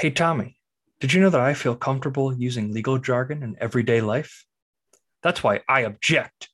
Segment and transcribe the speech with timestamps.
[0.00, 0.56] Hey, Tommy,
[0.98, 4.46] did you know that I feel comfortable using legal jargon in everyday life?
[5.22, 6.48] That's why I object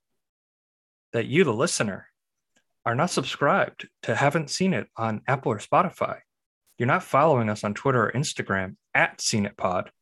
[1.12, 2.08] that you, the listener,
[2.84, 6.22] are not subscribed to Haven't Scene It on Apple or Spotify.
[6.76, 9.92] You're not following us on Twitter or Instagram at Scene It Pod,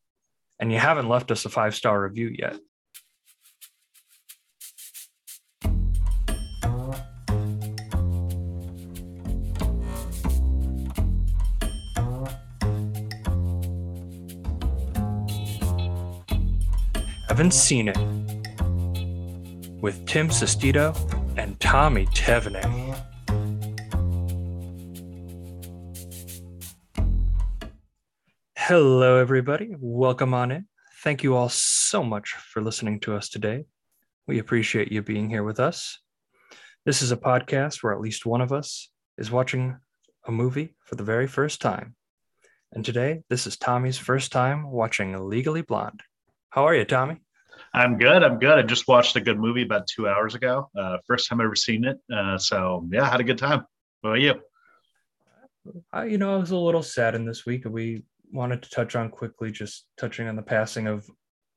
[0.59, 2.57] and you haven't left us a five star review yet.
[17.35, 17.97] Haven't Scene It
[19.81, 20.95] with Tim Sestito
[21.35, 22.63] and Tommy Tevenay.
[28.55, 29.75] Hello, everybody.
[29.77, 30.67] Welcome on in.
[31.03, 33.65] Thank you all so much for listening to us today.
[34.27, 35.99] We appreciate you being here with us.
[36.85, 39.77] This is a podcast where at least one of us is watching
[40.25, 41.97] a movie for the very first time.
[42.71, 45.99] And today, this is Tommy's first time watching Legally Blonde.
[46.49, 47.19] How are you, Tommy?
[47.75, 48.23] I'm good.
[48.23, 48.57] I'm good.
[48.57, 50.69] I just watched a good movie about two hours ago.
[50.79, 51.97] Uh, first time I've ever seen it.
[52.11, 53.65] Uh, so yeah, had a good time.
[53.99, 54.35] What about you?
[55.91, 57.65] I, you know, I was a little sad in this week.
[57.65, 61.05] We wanted to touch on quickly, just touching on the passing of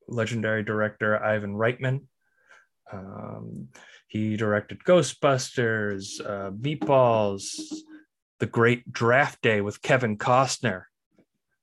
[0.09, 2.01] legendary director Ivan Reitman.
[2.93, 3.69] Um,
[4.09, 7.45] he directed Ghostbusters, uh, Meatballs,
[8.41, 10.85] The Great Draft Day with Kevin Costner.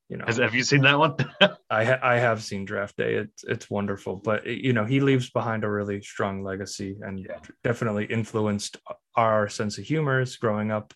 [0.09, 1.15] You know, Has, have you seen that one?
[1.69, 3.15] I ha- I have seen Draft Day.
[3.15, 7.39] It's it's wonderful, but you know he leaves behind a really strong legacy and Yeah.
[7.63, 8.77] definitely influenced
[9.15, 10.93] our sense of humors growing up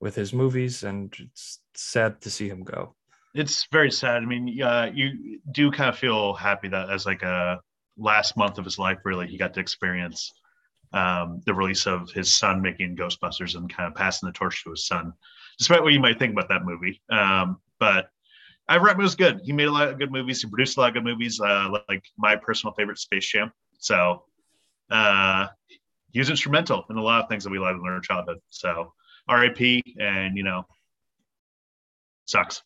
[0.00, 2.94] with his movies, and it's sad to see him go.
[3.34, 4.22] it's very sad.
[4.22, 7.60] I mean, uh, you do kind of feel happy that as like a
[7.98, 10.32] last month of his life, really, he got to experience
[10.94, 14.70] um, the release of his son making Ghostbusters and kind of passing the torch to
[14.70, 15.12] his son,
[15.58, 17.02] despite what you might think about that movie.
[17.10, 18.08] Um, but
[18.68, 19.40] Ivan Reitman was good.
[19.42, 20.42] He made a lot of good movies.
[20.42, 23.50] He produced a lot of good movies, uh, like my personal favorite, Space Jam.
[23.78, 24.24] So
[24.90, 25.46] uh,
[26.12, 28.38] he was instrumental in a lot of things that we loved in our childhood.
[28.50, 28.92] So
[29.30, 30.66] RIP, and you know,
[32.26, 32.62] sucks.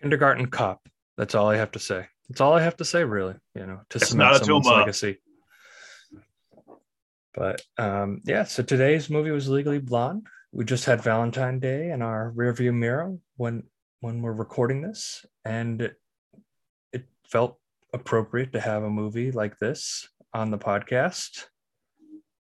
[0.00, 0.80] Kindergarten Cop.
[1.16, 2.06] That's all I have to say.
[2.28, 3.34] That's all I have to say, really.
[3.54, 5.18] You know, to It's cement someone's legacy.
[7.34, 10.26] But um, yeah, so today's movie was Legally Blonde.
[10.50, 13.62] We just had Valentine Day in our rearview mirror when
[14.02, 15.94] when we're recording this, and it,
[16.92, 17.58] it felt
[17.94, 21.44] appropriate to have a movie like this on the podcast.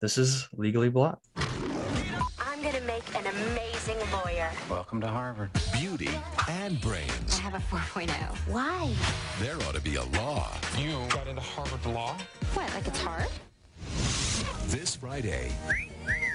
[0.00, 1.16] This is Legally Blonde.
[1.36, 4.48] I'm gonna make an amazing lawyer.
[4.70, 5.50] Welcome to Harvard.
[5.72, 6.10] beauty,
[6.48, 7.38] and brains.
[7.38, 8.08] I have a 4.0.
[8.46, 8.94] Why?
[9.40, 10.52] There ought to be a law.
[10.78, 12.16] You got into Harvard Law?
[12.54, 13.26] What, like it's hard?
[14.68, 15.50] This Friday,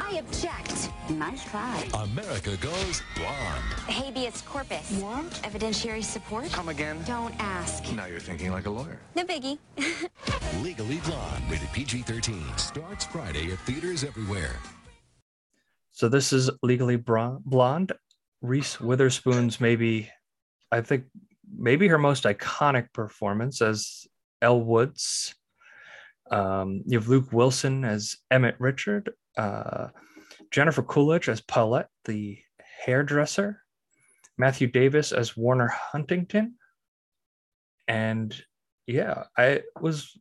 [0.01, 0.89] I object.
[1.09, 1.87] Nice try.
[1.93, 3.63] America goes blonde.
[3.87, 4.89] Habeas corpus.
[4.99, 5.25] What?
[5.43, 6.51] Evidentiary support?
[6.51, 6.97] Come again?
[7.05, 7.83] Don't ask.
[7.93, 8.99] Now you're thinking like a lawyer.
[9.15, 9.57] No biggie.
[10.63, 14.55] Legally Blonde, rated PG-13, starts Friday at theaters everywhere.
[15.91, 17.91] So this is Legally Bron- Blonde.
[18.41, 20.09] Reese Witherspoon's maybe,
[20.71, 21.05] I think,
[21.55, 24.07] maybe her most iconic performance as
[24.41, 25.35] Elle Woods.
[26.33, 29.89] Um, you have Luke Wilson as Emmett Richard, uh,
[30.49, 32.39] Jennifer Coolidge as Paulette, the
[32.85, 33.61] hairdresser,
[34.39, 36.55] Matthew Davis as Warner Huntington,
[37.87, 38.35] and
[38.87, 40.17] yeah, I was.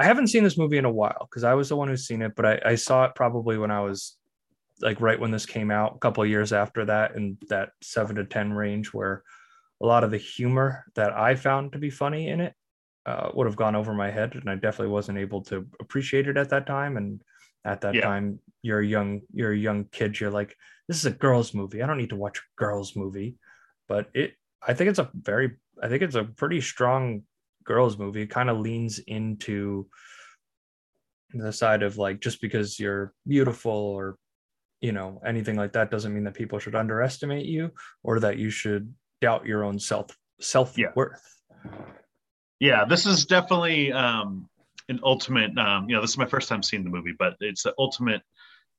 [0.00, 2.22] I haven't seen this movie in a while because I was the one who's seen
[2.22, 4.16] it, but I, I saw it probably when I was
[4.80, 8.16] like right when this came out, a couple of years after that, in that seven
[8.16, 9.24] to ten range, where
[9.82, 12.54] a lot of the humor that I found to be funny in it
[13.08, 16.36] uh, would have gone over my head, and I definitely wasn't able to appreciate it
[16.36, 16.98] at that time.
[16.98, 17.22] And
[17.64, 18.02] at that Yeah.
[18.02, 20.20] time, you're a young, you're a young kid.
[20.20, 20.54] You're like,
[20.88, 21.82] this is a girls' movie.
[21.82, 23.36] I don't need to watch a girls' movie,
[23.88, 24.34] but it.
[24.60, 27.22] I think it's a very, I think it's a pretty strong
[27.64, 28.22] girls' movie.
[28.22, 29.88] It kind of leans into
[31.32, 34.16] the side of like just because you're beautiful or
[34.80, 37.70] you know anything like that doesn't mean that people should underestimate you
[38.02, 41.22] or that you should doubt your own self self worth
[41.64, 41.72] yeah
[42.88, 44.48] this is definitely um
[44.88, 47.62] an ultimate um you know this is my first time seeing the movie but it's
[47.62, 48.22] the ultimate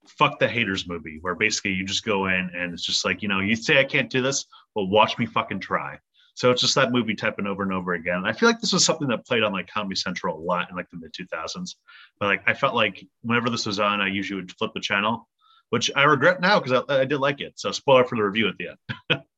[0.07, 3.27] fuck the haters movie where basically you just go in and it's just like you
[3.27, 4.45] know you say i can't do this
[4.75, 5.97] well watch me fucking try.
[6.35, 8.23] So it's just that movie typing over and over again.
[8.25, 10.75] I feel like this was something that played on like comedy central a lot in
[10.77, 11.75] like the mid 2000s
[12.19, 15.27] but like i felt like whenever this was on i usually would flip the channel
[15.69, 17.53] which i regret now because I, I did like it.
[17.59, 19.23] So spoiler for the review at the end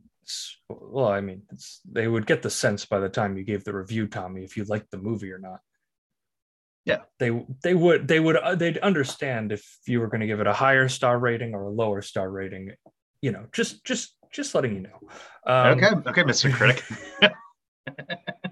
[0.69, 3.73] well i mean it's they would get the sense by the time you gave the
[3.73, 5.59] review tommy if you liked the movie or not
[6.85, 7.01] Yeah.
[7.19, 7.29] they
[7.63, 10.53] they would they would uh, they'd understand if you were going to give it a
[10.53, 12.71] higher star rating or a lower star rating
[13.21, 14.99] you know just just just letting you know.
[15.45, 16.51] Um, okay, okay, Mr.
[16.53, 16.81] Critic.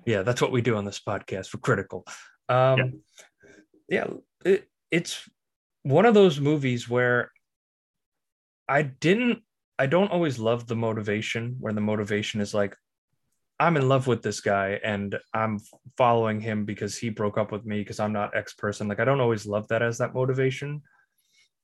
[0.06, 2.06] yeah, that's what we do on this podcast for critical.
[2.50, 3.02] Um,
[3.88, 4.08] yeah,
[4.44, 5.28] it, it's
[5.84, 7.32] one of those movies where
[8.68, 9.42] I didn't,
[9.80, 12.76] I don't always love the motivation where the motivation is like,
[13.62, 15.60] I'm in love with this guy and I'm
[15.98, 18.90] following him because he broke up with me because I'm not X person.
[18.90, 20.82] Like I don't always love that as that motivation.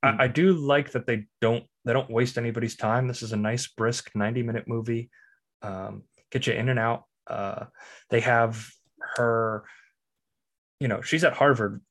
[0.03, 0.19] Mm.
[0.19, 3.07] I, I do like that they don't they don't waste anybody's time.
[3.07, 5.09] This is a nice brisk 90 minute movie.
[5.61, 7.03] Um, get you in and out.
[7.27, 7.65] Uh,
[8.09, 8.65] they have
[9.15, 9.65] her,
[10.79, 11.81] you know, she's at Harvard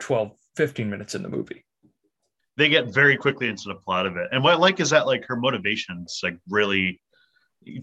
[0.00, 1.65] 12, 15 minutes in the movie.
[2.56, 4.28] They get very quickly into the plot of it.
[4.32, 7.00] And what I like is that like her motivations like really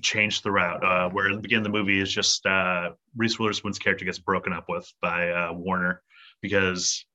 [0.02, 0.84] change throughout.
[0.84, 4.20] Uh, where in the beginning of the movie is just uh, Reese Witherspoon's character gets
[4.20, 6.02] broken up with by uh, Warner
[6.42, 7.06] because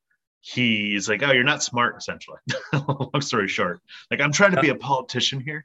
[0.40, 2.38] he's like, "Oh, you're not smart." Essentially,
[2.88, 5.64] long story short, like I'm trying to be a politician here.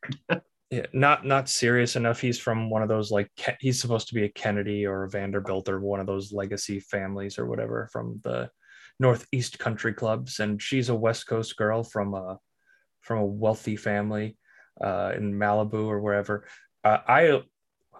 [0.71, 2.19] Yeah, not not serious enough.
[2.19, 5.09] He's from one of those like Ke- he's supposed to be a Kennedy or a
[5.09, 8.49] Vanderbilt or one of those legacy families or whatever from the
[8.99, 12.39] Northeast country clubs, and she's a West Coast girl from a
[13.01, 14.37] from a wealthy family
[14.81, 16.45] uh, in Malibu or wherever.
[16.83, 17.41] Uh, I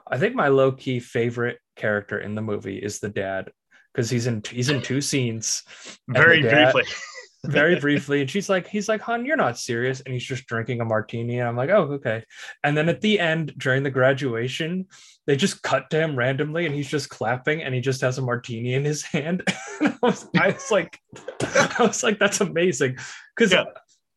[0.08, 3.52] I think my low key favorite character in the movie is the dad
[3.94, 5.64] because he's in he's in two scenes
[6.08, 6.84] Very dad- briefly.
[7.46, 10.80] very briefly and she's like he's like hon you're not serious and he's just drinking
[10.80, 12.24] a martini and i'm like oh okay
[12.64, 14.86] and then at the end during the graduation
[15.26, 18.22] they just cut to him randomly and he's just clapping and he just has a
[18.22, 19.44] martini in his hand.
[19.82, 21.00] I, was, I was like
[21.44, 22.98] i was like that's amazing.
[23.36, 23.66] Because Yeah.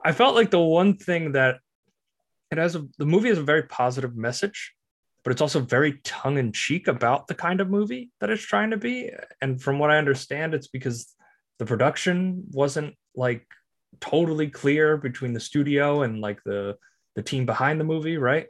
[0.04, 1.58] i felt like the one thing that
[2.50, 4.72] it has a the movie has a very positive message
[5.24, 9.10] but it's also very tongue-in-cheek about the kind of movie that it's trying to be.
[9.42, 11.14] And from what i understand it's because
[11.58, 13.44] the production wasn't like
[14.00, 16.76] totally clear between the studio and like the
[17.16, 18.48] the team behind the movie right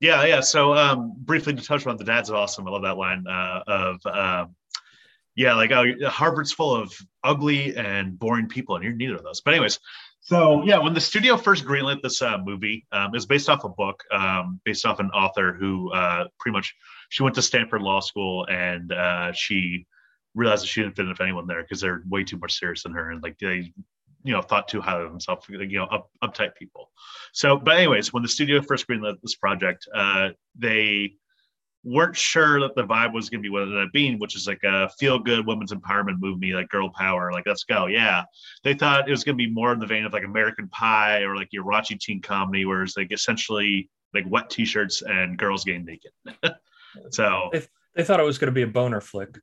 [0.00, 0.40] Yeah, yeah.
[0.40, 2.68] So um, briefly to touch on the dad's awesome.
[2.68, 4.54] I love that line uh, of um,
[5.34, 6.92] yeah, like oh, Harvard's full of
[7.24, 9.40] ugly and boring people, and you're neither of those.
[9.40, 9.78] But anyways,
[10.20, 13.64] so yeah, when the studio first greenlit this uh, movie, um, it was based off
[13.64, 16.74] a book, um, based off an author who uh, pretty much
[17.08, 19.86] she went to Stanford Law School and uh, she
[20.34, 22.82] realized that she didn't fit in with anyone there because they're way too much serious
[22.82, 23.72] than her and like they
[24.24, 26.90] you know thought too highly of themselves you know up, uptight people.
[27.32, 31.12] So but anyways when the studio first greenlit this project uh they
[31.84, 34.34] weren't sure that the vibe was going to be what it ended up being which
[34.34, 38.24] is like a feel good women's empowerment movie like girl power like let's go yeah.
[38.64, 41.20] They thought it was going to be more in the vein of like american pie
[41.20, 45.64] or like your raunchy teen comedy where it's like essentially like wet t-shirts and girls
[45.64, 46.12] getting naked.
[47.10, 47.50] So
[47.94, 49.38] they thought it was going to be a boner flick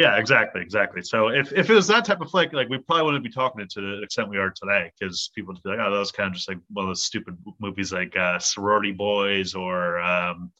[0.00, 1.02] yeah, exactly, exactly.
[1.02, 3.60] So if, if it was that type of flick, like we probably wouldn't be talking
[3.60, 6.12] it to the extent we are today, because people would be like, oh, that was
[6.12, 10.50] kind of just like one of those stupid movies like uh, Sorority Boys or um,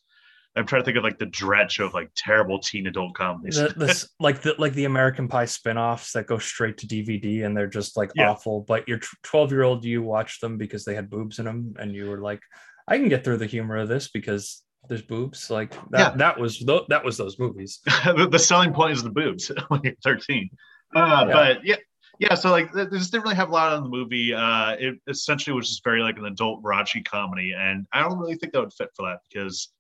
[0.57, 3.57] I'm trying to think of like the dredge of like terrible teen adult comedies.
[3.57, 7.57] the, this like the like the american pie spin-offs that go straight to dvd and
[7.57, 8.31] they're just like Yeah.
[8.31, 11.75] awful but your 12 year old you watched them because they had boobs in them
[11.79, 12.41] and you were like
[12.87, 16.11] i can get through the humor of this because there's boobs like that Yeah.
[16.17, 19.81] that was tho- that was those movies the, the selling point is the boobs when
[19.85, 20.51] you're 13.
[20.95, 21.33] Uh, Yeah.
[21.33, 21.77] But yeah,
[22.19, 22.35] yeah.
[22.35, 24.33] So like, they just didn't really have a lot on the movie.
[24.33, 28.37] Uh, it essentially was just very like an adult raunchy comedy, and I don't really
[28.37, 29.73] think that would fit for that because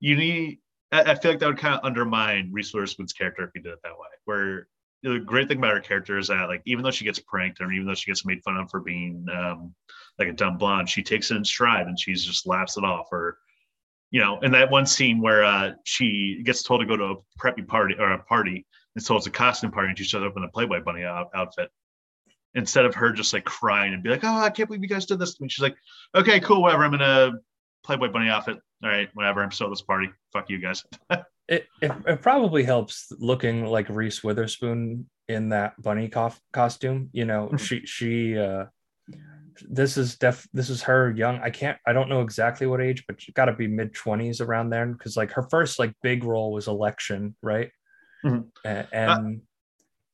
[0.00, 0.58] you need.
[0.92, 3.72] I, I feel like that would kind of undermine Reese Witherspoon's character if you did
[3.72, 4.08] it that way.
[4.26, 4.68] Where
[5.02, 7.70] the great thing about her character is that like even though she gets pranked or
[7.72, 9.74] even though she gets made fun of for being um,
[10.18, 13.06] like a dumb blonde, she takes it in stride and she's just laughs it off.
[13.12, 13.38] Or
[14.10, 17.16] you know, in that one scene where uh, she gets told to go to a
[17.40, 20.36] preppy party or a party, and so it's a costume party, and she shows up
[20.36, 21.70] in a Playboy bunny out- outfit.
[22.54, 25.04] Instead of her just like crying and be like, "Oh, I can't believe you guys
[25.04, 25.76] did this to me," she's like,
[26.14, 26.84] "Okay, cool, whatever.
[26.84, 27.32] I'm in a
[27.84, 28.56] Playboy bunny outfit.
[28.82, 29.42] All right, whatever.
[29.42, 30.08] I'm still at this party.
[30.32, 36.08] Fuck you guys." it, it, it probably helps looking like reese witherspoon in that bunny
[36.08, 37.58] cof- costume you know Mhm.
[37.58, 38.66] she she uh
[39.68, 43.04] this is def this is her young i can't i don't know exactly what age
[43.06, 46.24] but she got to be mid 20s around there because like her first like big
[46.24, 47.70] role was election right
[48.24, 48.46] Mhm.
[48.64, 49.42] A- and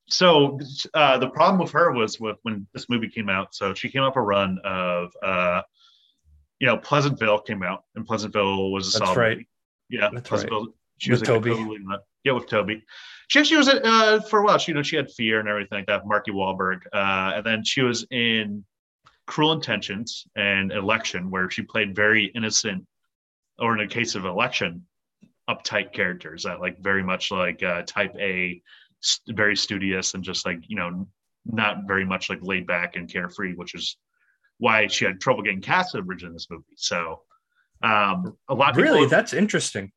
[0.09, 0.59] so
[0.93, 3.55] uh, the problem with her was with when this movie came out.
[3.55, 5.63] So she came up a run of, uh,
[6.59, 9.37] you know, Pleasantville came out, and Pleasantville was a That's solid right.
[9.39, 9.49] movie.
[9.89, 10.75] Yeah, That's Pleasantville.
[10.99, 11.55] She With was like a Tobey.
[11.65, 11.81] co-lead.
[12.25, 12.83] Yeah, with Tobey.
[13.29, 14.59] She actually was uh, for a while.
[14.59, 16.07] She, you know, she had Fear and everything like that.
[16.07, 18.65] Marky Wahlberg, uh, and then she was in
[19.27, 22.87] Cruel Intentions and Election, where she played very innocent,
[23.59, 24.87] or in a case of Election,
[25.49, 28.63] uptight characters that like very much like uh, Type A,
[29.01, 31.07] st- very studious and just like you know
[31.45, 33.97] not very much like laid back and carefree, which is
[34.59, 36.65] why she had trouble getting cast originally in this movie.
[36.77, 37.23] So
[37.83, 39.91] Um, a lot of people Really, that's interesting.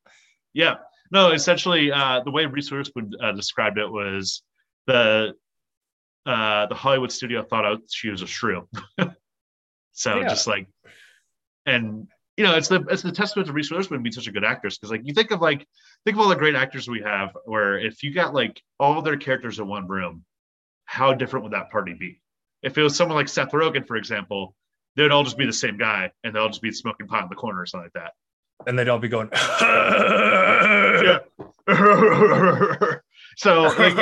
[0.52, 0.76] Yeah.
[1.12, 4.42] No, essentially, uh, the way Reese Witherspoon uh, described it was
[4.88, 5.34] the
[6.26, 8.68] uh, the Hollywood studio thought out she was a shrew.
[9.92, 10.28] so Yeah.
[10.28, 10.68] just like,
[11.64, 14.44] and you know, it's the it's the testament to Reese Witherspoon being such a good
[14.44, 15.66] actress because like you think of like
[16.04, 19.16] think of all the great actors we have, where if you got like all their
[19.16, 20.24] characters in one room,
[20.84, 22.20] how different would that party be?
[22.62, 24.54] If it was someone like Seth Rogen, for example,
[24.96, 27.28] they would all just be the same guy, and they'll just be smoking pot in
[27.28, 28.12] the corner or something like that.
[28.66, 29.28] And they'd all be going,
[33.36, 33.94] so like,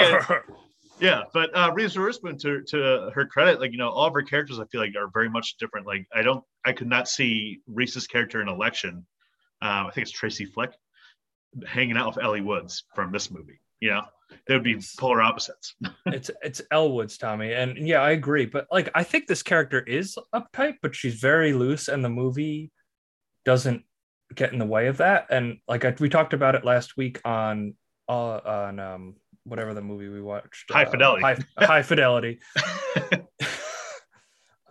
[1.04, 4.22] yeah, but uh, Reese Witherspoon, to to her credit, like you know, all of her
[4.22, 5.86] characters, I feel like are very much different.
[5.86, 9.06] Like I don't, I could not see Reese's character in Election.
[9.60, 10.72] Um, I think it's Tracy Flick
[11.66, 13.60] hanging out with Ellie Woods from this movie.
[13.80, 14.02] You know,
[14.46, 15.74] they would be polar opposites.
[16.06, 18.46] it's it's Elle Woods Tommy, and yeah, I agree.
[18.46, 22.72] But like, I think this character is uptight, but she's very loose, and the movie
[23.44, 23.84] doesn't
[24.34, 25.26] get in the way of that.
[25.28, 27.74] And like I, we talked about it last week on
[28.08, 31.22] uh, on um whatever the movie we watched, High uh, Fidelity.
[31.22, 32.40] High, High Fidelity.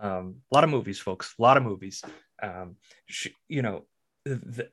[0.01, 1.33] um, a lot of movies, folks.
[1.37, 2.03] A lot of movies.
[2.41, 2.75] Um,
[3.07, 3.85] she, you know,
[4.25, 4.69] the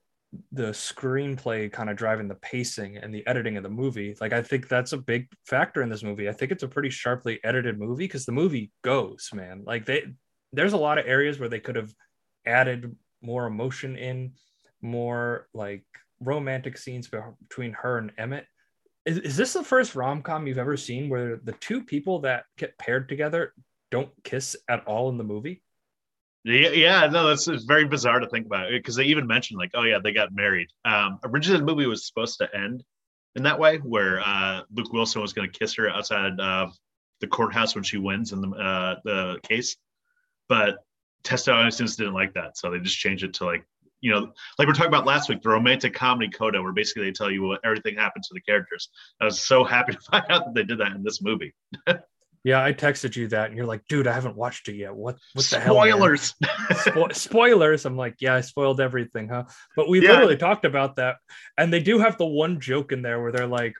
[0.52, 4.14] the screenplay kind of driving the pacing and the editing of the movie.
[4.20, 6.28] Like, I think that's a big factor in this movie.
[6.28, 9.62] I think it's a pretty sharply edited movie because the movie goes, man.
[9.66, 10.04] Like, they
[10.52, 11.92] there's a lot of areas where they could have
[12.46, 14.32] added more emotion in,
[14.82, 15.84] more like
[16.20, 18.46] romantic scenes between her and Emmett.
[19.06, 22.44] Is, is this the first rom com you've ever seen where the two people that
[22.58, 23.54] get paired together
[23.90, 25.62] don't kiss at all in the movie?
[26.44, 29.72] Yeah, yeah, no, that's it's very bizarre to think about because they even mentioned like,
[29.74, 30.68] oh yeah, they got married.
[30.84, 32.82] Um, originally the movie was supposed to end
[33.36, 36.72] in that way, where uh, Luke Wilson was going to kiss her outside of
[37.20, 39.76] the courthouse when she wins in the uh, the case,
[40.48, 40.78] but
[41.22, 43.64] Testa Audiences didn't like that, so they just changed it to like,
[44.00, 47.12] you know, like we're talking about last week, the romantic comedy coda, where basically they
[47.12, 48.88] tell you what everything happens to the characters.
[49.20, 51.54] I was so happy to find out that they did that in this movie.
[52.42, 54.94] Yeah, I texted you that, and you're like, "Dude, I haven't watched it yet.
[54.94, 55.18] What?
[55.34, 56.34] What the hell?" Spoilers.
[57.12, 57.84] Spoilers.
[57.84, 59.44] I'm like, yeah, I spoiled everything, huh?
[59.76, 60.12] But we Yeah.
[60.12, 61.16] literally talked about that,
[61.58, 63.74] and they do have the one joke in there where they're like,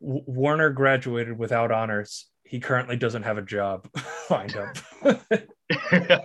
[0.00, 2.26] Warner graduated without honors.
[2.44, 3.86] He currently doesn't have a job
[4.30, 6.24] lined up.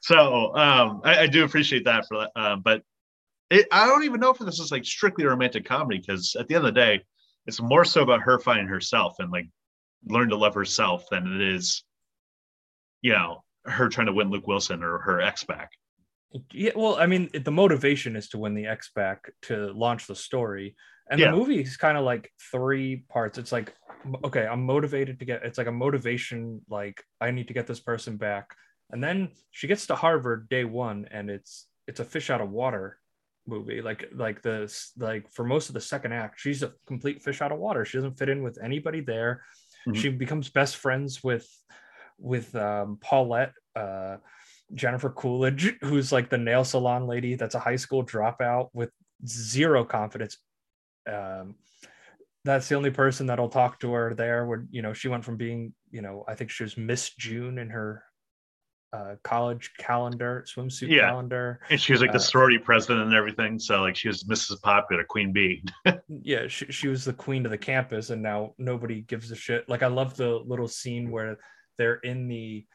[0.00, 2.30] So um, I, I do appreciate that for that.
[2.40, 2.82] Um, but
[3.50, 6.48] it, I don't even know if this is like strictly a romantic comedy because at
[6.48, 7.02] the end of the day,
[7.46, 9.48] it's more so about her finding herself and like
[10.06, 11.82] learn to love herself than it is,
[13.00, 15.70] you know, her trying to win Luke Wilson or her ex back.
[16.52, 20.14] yeah, well, I mean, the motivation is to win the X back to launch the
[20.14, 20.76] story,
[21.10, 21.30] and Yeah.
[21.30, 23.38] the movie is kind of like three parts.
[23.38, 23.72] It's like,
[24.24, 25.42] okay, I'm motivated to get.
[25.42, 28.54] It's like a motivation, like I need to get this person back,
[28.90, 32.50] and then she gets to Harvard day one, and it's it's a fish out of
[32.50, 32.98] water
[33.46, 33.80] movie.
[33.82, 37.52] Like like the like for most of the second act, she's a complete fish out
[37.52, 37.84] of water.
[37.84, 39.42] She doesn't fit in with anybody there.
[39.86, 39.96] Mhm.
[39.96, 41.48] She becomes best friends with
[42.18, 43.52] with um, Paulette.
[43.74, 44.16] Uh,
[44.74, 48.90] Jennifer Coolidge, who's like the nail salon lady that's a high school dropout with
[49.26, 50.38] zero confidence.
[51.10, 51.56] Um,
[52.44, 54.46] that's the only person that'll talk to her there.
[54.46, 57.58] Where you know she went from being, you know, I think she was Miss June
[57.58, 58.02] in her
[58.92, 61.08] uh, college calendar, swimsuit Yeah.
[61.08, 61.60] calendar.
[61.70, 63.58] And she was like the Uh, sorority president and everything.
[63.58, 64.60] So like she was Mrs.
[64.62, 65.62] Popular, Queen Bee.
[66.08, 69.68] Yeah, she, she was the queen of the campus, and now nobody gives a shit.
[69.68, 71.36] Like I love the little scene where
[71.76, 72.66] they're in the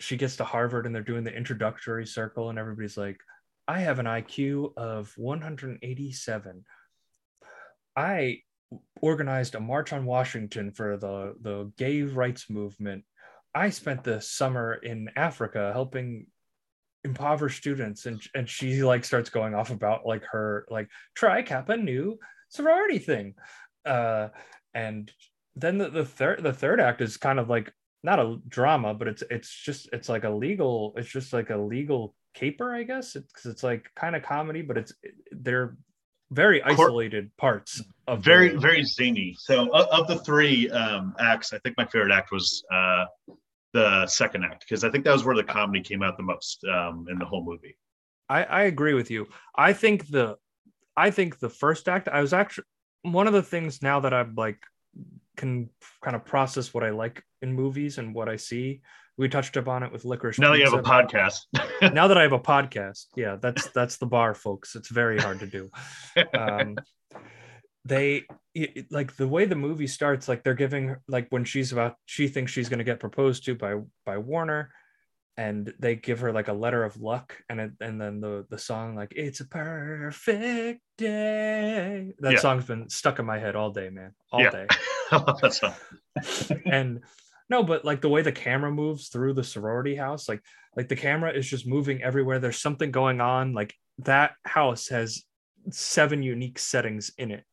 [0.00, 3.20] she gets to Harvard and they're doing the introductory circle, and everybody's like,
[3.68, 6.64] I have an IQ of 187.
[7.96, 8.38] I
[9.02, 13.04] organized a march on Washington for the, the gay rights movement.
[13.54, 16.26] I spent the summer in Africa helping
[17.02, 21.76] impoverished students and and she like starts going off about like her like Tri Kappa
[21.76, 23.34] new sorority thing.
[23.84, 24.28] Uh
[24.74, 25.10] and
[25.56, 29.08] then the, the third the third act is kind of like not a drama, but
[29.08, 33.16] it's it's just it's like a legal it's just like a legal caper, I guess.
[33.16, 34.92] It's it's like kind of comedy, but it's
[35.32, 35.76] they're
[36.30, 41.52] very isolated parts of very the- very zany so of, of the three um acts
[41.52, 43.04] i think my favorite act was uh
[43.72, 46.64] the second act because i think that was where the comedy came out the most
[46.64, 47.76] um in the whole movie
[48.30, 49.26] I, I agree with you.
[49.56, 50.36] I think the
[50.96, 52.64] I think the first act, I was actually
[53.02, 54.62] one of the things now that I'm like
[55.36, 55.68] can
[56.02, 58.82] kind of process what I like in movies and what I see.
[59.18, 60.38] We touched upon it with licorice.
[60.38, 61.40] now that you have a podcast
[61.92, 64.76] now that I have a podcast, yeah, that's that's the bar, folks.
[64.76, 65.68] It's very hard to do.
[66.34, 66.76] Um,
[67.84, 71.96] they it- like the way the movie starts, like they're giving like when she's about
[72.06, 74.72] she thinks she's going to get proposed to by by Warner,
[75.36, 78.58] and they give her like a letter of luck and it, and then the the
[78.58, 82.12] song like it's a perfect day.
[82.18, 82.38] That Yeah.
[82.38, 84.12] song's been stuck in my head all day man.
[84.32, 84.50] All Yeah.
[84.50, 84.66] day.
[86.66, 87.00] And
[87.48, 90.40] no but like the way the camera moves through the sorority house like
[90.76, 92.38] like the camera is just moving everywhere.
[92.38, 95.24] There's something going on like that house has
[95.70, 97.44] seven unique settings in it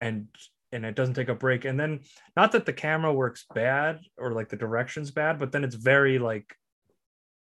[0.00, 0.26] and
[0.72, 2.00] and it doesn't take a break and then
[2.36, 6.18] not that the camera works bad or like the direction's bad but then it's very
[6.18, 6.54] like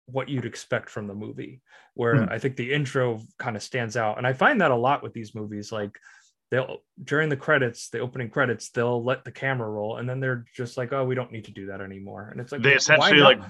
[0.06, 1.62] what you'd expect from the movie
[1.94, 2.30] where Hmm.
[2.32, 5.14] i think the intro kind of stands out and i find that a lot with
[5.14, 5.98] these movies like
[6.50, 10.46] they'll during the credits the opening credits they'll let the camera roll and then they're
[10.56, 13.20] just like oh we don't need to do that anymore and it's like They essentially
[13.20, 13.42] like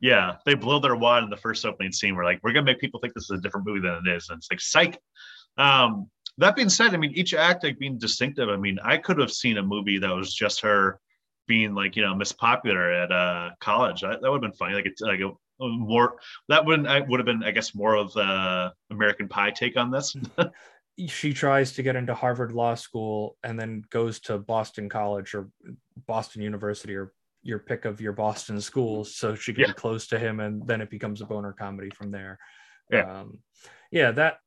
[0.00, 2.14] yeah, they blow their wad in the first opening scene.
[2.14, 4.28] We're like, we're gonna make people think this is a different movie than it is,
[4.28, 4.96] and it's like psych.
[5.56, 6.08] Um,
[6.38, 8.48] that being said, I mean, each act like being distinctive.
[8.48, 11.00] I mean, I could have seen a movie that was just her
[11.46, 14.00] being like, you know, Miss Popular at uh, college.
[14.02, 14.74] That, that would have been funny.
[14.74, 15.28] Like it's like a,
[15.62, 16.16] a more
[16.48, 19.90] that would I would have been, I guess, more of the American Pie take on
[19.90, 20.14] this.
[21.08, 25.48] she tries to get into Harvard Law School and then goes to Boston College or
[26.06, 29.66] Boston University or your pick of your Boston schools so she can Yeah.
[29.68, 32.38] be close to him and then it becomes a boner comedy from there.
[32.90, 33.20] Yeah.
[33.20, 33.38] Um,
[33.90, 34.38] yeah, that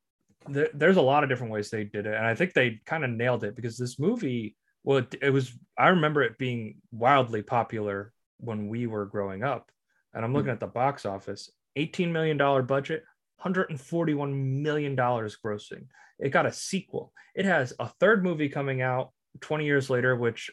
[0.52, 3.04] there, there's a lot of different ways they did it and I think they kind
[3.04, 7.42] of nailed it because this movie well it, it was I remember it being wildly
[7.42, 9.70] popular when we were growing up
[10.14, 10.36] and I'm hmm.
[10.36, 13.04] looking at the box office 18 million dollar budget
[13.38, 15.86] 141 million dollars grossing
[16.22, 17.12] it got a sequel.
[17.34, 20.50] It has a third movie coming out 20 years later, which,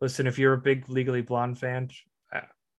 [0.00, 1.88] listen, if you're a big Legally Blonde fan,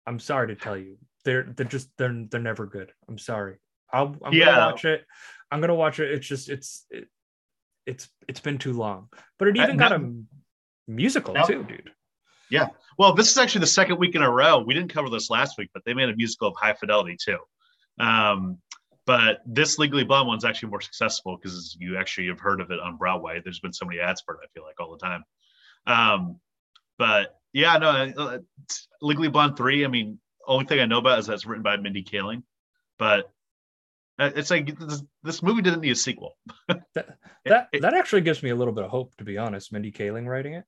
[0.06, 2.92] I'm sorry to tell you, they're they're just they're they're never good.
[3.08, 3.56] I'm sorry.
[3.92, 4.46] I'll I'm Yeah.
[4.46, 5.04] gonna watch it.
[5.50, 6.10] I'm gonna watch it.
[6.12, 7.08] It's just it's it,
[7.86, 9.08] it's it's been too long.
[9.38, 11.92] But it even got now- a musical now- too, dude.
[12.50, 12.68] Yeah.
[12.98, 14.58] Well, this is actually the second week in a row.
[14.58, 17.38] We didn't cover this last week, but they made a musical of High Fidelity too.
[18.00, 18.58] Um,
[19.06, 22.80] but this Legally Blonde one's actually more successful because you actually have heard of it
[22.80, 23.40] on Broadway.
[23.42, 24.40] There's been so many ads for it.
[24.44, 25.24] I feel like all the time.
[25.86, 26.40] Um,
[26.98, 28.38] but yeah, no, uh,
[29.00, 29.84] Legally Blonde three.
[29.84, 32.42] I mean, only thing I know about is that it's written by Mindy Kaling,
[32.98, 33.30] but
[34.20, 36.36] it's like this, this movie didn't need a sequel.
[36.68, 36.82] That
[37.44, 39.72] that, it- that actually gives me a little bit of hope, to be honest.
[39.72, 40.64] Mindy Kaling writing it.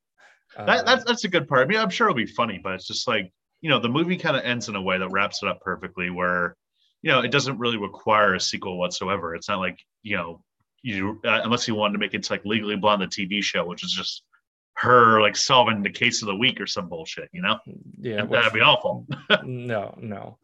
[0.56, 1.62] That, Um, that's that's a good part.
[1.62, 4.16] I mean, I'm sure it'll be funny, but it's just like you know, the movie
[4.16, 6.56] kind of ends in a way that wraps it up perfectly, where
[7.02, 9.34] you know it doesn't really require a sequel whatsoever.
[9.34, 10.42] It's not like you know
[10.82, 13.64] you uh, unless you wanted to make it to like Legally Blonde, the TV show,
[13.66, 14.24] which is just
[14.76, 17.58] her like solving the case of the week or some bullshit, you know?
[18.00, 19.06] yeah, That'd be awful.
[19.44, 20.38] no no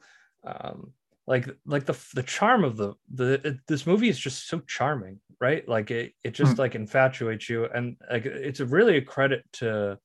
[0.44, 0.92] um
[1.28, 5.20] like like the the charm of the the it, this movie is just so charming
[5.40, 6.62] right like it it just Hmm.
[6.62, 9.98] like infatuates you and like it's a really a credit to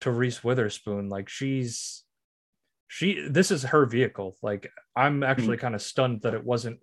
[0.00, 2.02] to reese witherspoon like she's
[2.88, 5.60] she this is her vehicle like i'm actually Hmm.
[5.60, 6.80] kind of stunned that it wasn't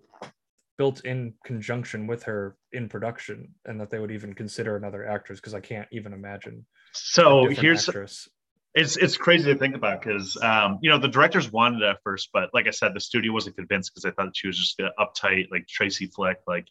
[0.78, 5.40] built in conjunction with her in production and that they would even consider another actress
[5.40, 8.30] because i can't even imagine So here's actress.
[8.76, 11.98] It's it's crazy to think about because um, you know the directors wanted it at
[12.04, 14.80] first, but like I said, the studio wasn't convinced because they thought she was just
[15.00, 16.68] uptight, like Tracy Flick, like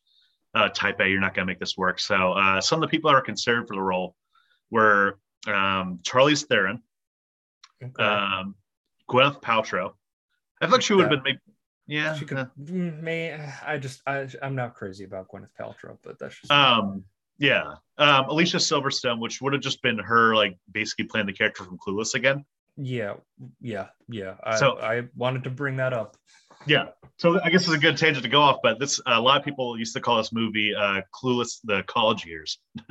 [0.55, 1.09] uh, type A.
[1.09, 1.99] You're not gonna make this work.
[1.99, 4.15] So uh, some of the people that were considered for the role
[4.71, 6.83] were um, Charlize Theron,
[7.83, 8.03] Okay.
[8.03, 8.55] um,
[9.11, 9.93] Gwyneth Paltrow.
[10.61, 11.17] I thought she would have Yeah.
[11.17, 11.39] been maybe.
[11.89, 12.15] Yeah.
[12.15, 13.33] she could uh, may
[13.65, 17.05] i just I, i'm not crazy about gwyneth paltrow but that's just um,
[17.39, 17.75] yeah.
[17.99, 21.79] Um, Alicia Silverstone, which would have just been her, like basically playing the character from
[21.79, 22.45] Clueless again.
[22.77, 23.15] yeah
[23.61, 26.17] yeah yeah I, So- I wanted to bring that up
[26.67, 26.89] Yeah.
[27.19, 29.45] So I guess it's a good tangent to go off, but this a lot of
[29.45, 32.59] people used to call this movie uh, "Clueless: The College Years."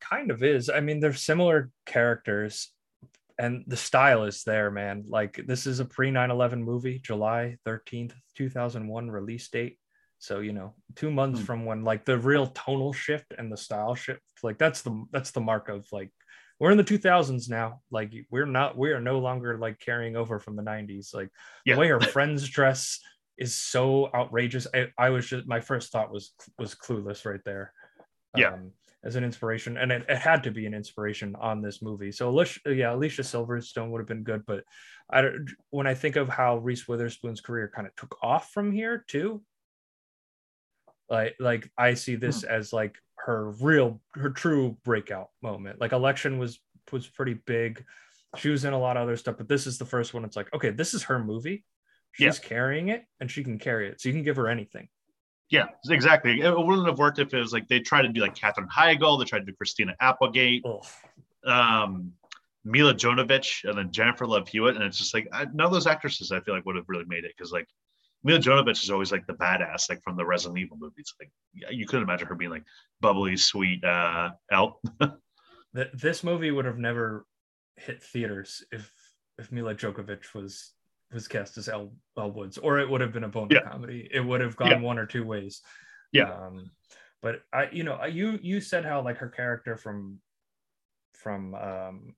[0.00, 2.72] kind of is i mean they're similar characters
[3.38, 8.12] and the style is there man like this is a pre 9-11 movie july 13th
[8.36, 9.78] 2001 release date
[10.20, 11.46] so you know two months Hmm.
[11.46, 15.32] from when like the real tonal shift and the style shift like that's the that's
[15.32, 16.10] the mark of like
[16.60, 20.38] we're in the 2000s now like we're not we are no longer like carrying over
[20.38, 21.30] from the 90s like
[21.64, 21.74] Yeah.
[21.74, 23.00] the way her friends dress
[23.38, 27.72] is so outrageous I, I was just my first thought was was clueless right there
[28.36, 28.52] Yeah.
[28.52, 32.12] um, as an inspiration and it, it had to be an inspiration on this movie
[32.12, 34.62] so alicia yeah alicia silverstone would have been good but
[35.08, 38.70] i don't when i think of how reese witherspoon's career kind of took off from
[38.70, 39.40] here too
[41.10, 42.96] like like i see this as like
[43.26, 45.80] her real her true breakout moment.
[45.80, 46.58] Like election was
[46.92, 47.84] was pretty big.
[48.36, 50.24] She was in a lot of other stuff but this is the first one.
[50.24, 51.64] It's like okay this is her movie.
[52.12, 54.00] She's carrying it and she can carry it.
[54.00, 54.88] So you can give her anything.
[55.48, 56.40] Yeah, exactly.
[56.40, 59.18] It wouldn't have worked if it was like they tried to do like Katherine Heigl,
[59.18, 60.64] they tried to do Christina Applegate,
[61.44, 62.12] um,
[62.64, 65.88] Milla Jovovich, and then Jennifer Love Hewitt, and it's just like I, none of those
[65.88, 67.66] actresses I feel like would have really made it because like
[68.22, 71.14] Milla Jovovich is always like the badass, like from the Resident Evil movies.
[71.18, 72.64] Like yeah, you could imagine her being like
[73.00, 74.30] bubbly, sweet uh.
[75.74, 77.24] Th- this movie would have never
[77.76, 78.92] hit theaters if
[79.38, 80.72] if Milla Jovovich was
[81.12, 83.70] was cast as Elle, Elle Woods, or it would have been a boner Yeah.
[83.70, 84.08] comedy.
[84.12, 84.80] It would have gone Yeah.
[84.80, 85.62] one or two ways.
[86.12, 86.30] Yeah.
[86.32, 86.70] Um,
[87.22, 90.20] but I, you know, I- you you said how like her character from
[91.14, 92.14] from um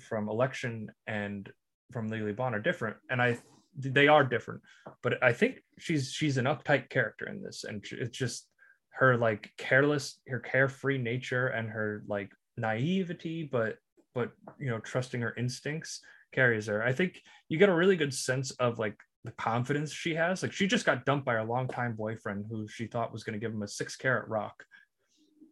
[0.00, 1.50] from election and
[1.92, 3.38] from Legally Blonde are different, and I
[3.78, 4.62] they are different.
[5.02, 8.46] But I think she's she's an uptight character in this, and it's just
[8.90, 13.76] her like careless, her carefree nature, and her like naivety, but
[14.14, 16.00] but you know, trusting her instincts
[16.32, 16.82] carries her.
[16.82, 20.42] I think you get a really good sense of like the confidence she has.
[20.42, 23.44] Like she just got dumped by her longtime boyfriend who she thought was going to
[23.44, 24.64] give him a six carat rock.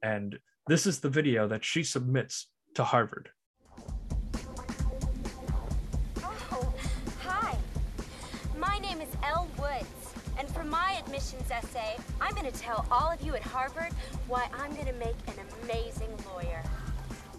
[0.03, 3.31] And this is the video that she submits to Harvard.
[10.65, 13.93] For my admissions essay, I'm going to tell all of you at Harvard
[14.29, 16.63] why I'm going to make an amazing lawyer.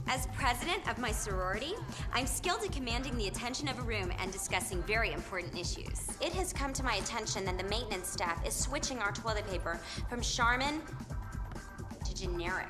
[0.08, 1.74] As president of my sorority,
[2.14, 6.08] I'm skilled at commanding the attention of a room and discussing very important issues.
[6.22, 9.80] It has come to my attention that the maintenance staff is switching our toilet paper
[10.08, 10.82] from Charmin
[12.06, 12.70] to generic.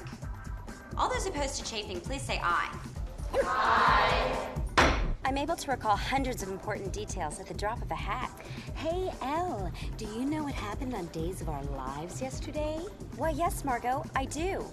[0.98, 2.72] All those opposed to chafing, please say aye.
[5.26, 8.30] I'm able to recall hundreds of important details at the drop of a hat.
[8.76, 12.80] Hey, Elle, do you know what happened on Days of Our Lives yesterday?
[13.18, 14.64] Why, yes, Margot, I do.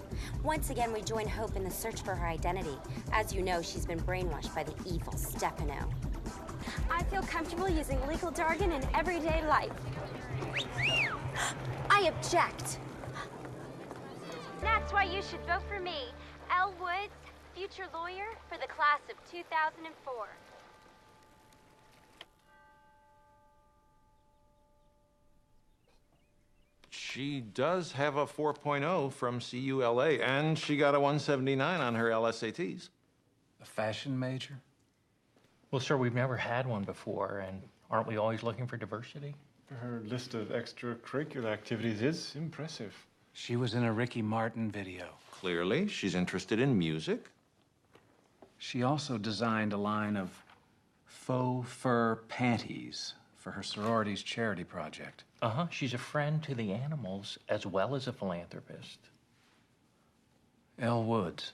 [0.43, 2.77] Once again, we join Hope in the search for her identity.
[3.11, 5.89] As you know, she's been brainwashed by the evil Stefano.
[6.87, 9.71] I feel comfortable using legal jargon in everyday life.
[11.89, 12.77] I object.
[14.61, 16.13] That's why you should vote for me,
[16.55, 17.11] Elle Woods,
[17.55, 20.27] future lawyer for the class of 2004.
[26.95, 32.89] She does have a 4.0 from CULA, and she got a 179 on her LSATs.
[33.61, 34.59] A fashion major?
[35.71, 39.33] Well, sir, we've never had one before, and aren't we always looking for diversity?
[39.71, 42.93] Her list of extracurricular activities is impressive.
[43.33, 45.07] She was in a Ricky Martin video.
[45.31, 47.25] Clearly, she's interested in music.
[48.59, 50.29] She also designed a line of
[51.05, 55.23] faux fur panties for her sorority's charity project.
[55.43, 55.67] Uh huh.
[55.69, 58.97] She's a friend to the animals as well as a philanthropist.
[60.79, 61.51] Elle Woods.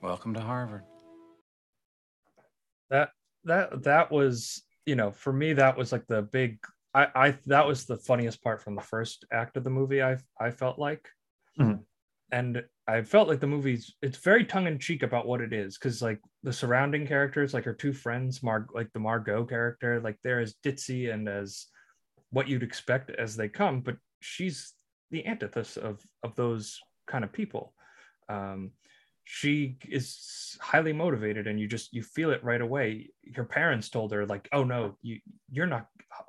[0.00, 0.84] Welcome to Harvard.
[2.88, 3.10] That
[3.46, 6.60] that that was, you know, for me that was like the big
[6.94, 10.18] I I that was the funniest part from the first act of the movie I
[10.40, 11.08] I felt like.
[11.58, 11.82] Mhm.
[12.30, 15.76] And I felt like the movie's it's very tongue in cheek about what it is
[15.76, 20.16] cuz like the surrounding characters like her two friends Mar like the Margot character like
[20.22, 21.66] they're as ditzy and as
[22.30, 24.72] what you'd expect as they come but she's
[25.10, 27.74] the antithesis of of those kind of people.
[28.30, 28.72] Um
[29.24, 33.10] she is highly motivated and you just you feel it right away.
[33.34, 35.20] Her parents told her like oh no you
[35.50, 35.88] you're not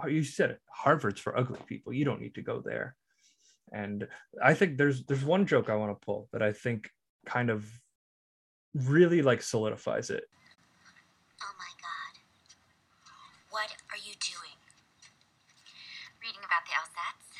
[0.09, 1.93] you said it harvard's for ugly people.
[1.93, 2.97] You don't need to go there
[3.71, 4.07] and
[4.43, 6.89] i think there's there's one joke i want to pull that i think
[7.25, 7.65] kind of
[8.73, 10.23] really like solidifies it
[11.41, 12.13] Oh my god.
[13.49, 14.59] What are you doing?
[16.19, 17.31] Reading about the LSATs?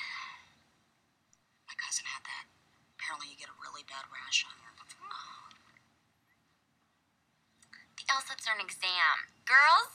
[1.68, 2.46] My cousin had that.
[2.96, 4.72] Apparently, you get a really bad rash on your.
[4.72, 5.52] Oh.
[8.00, 9.16] The LSATs are an exam.
[9.44, 9.94] Girls,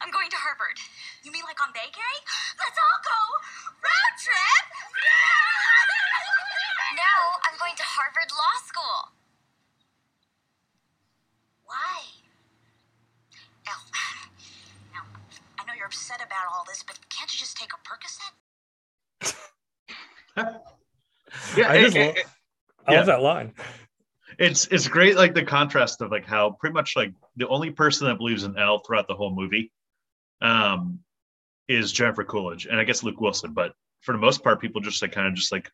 [0.00, 0.80] I'm going to Harvard.
[1.22, 2.16] You mean like on vacay?
[2.58, 3.20] Let's all go!
[3.84, 4.66] Road trip!
[6.96, 7.12] No,
[7.44, 9.12] I'm going to Harvard Law School.
[11.64, 12.02] Why?
[13.66, 13.74] Elle,
[14.94, 15.02] now,
[15.60, 18.32] I know you're upset about all this, but can't you just take a Percocet?
[21.56, 22.26] Yeah, i just it- lo- it-
[22.86, 22.98] i yeah.
[22.98, 23.54] love that line
[24.38, 28.06] it's it's great like the contrast of like how pretty much like the only person
[28.06, 29.72] that believes in Elle throughout the whole movie
[30.42, 31.00] um
[31.66, 35.02] is Jennifer Coolidge and I guess Luke Wilson but for the most part people just
[35.02, 35.68] like kind of just like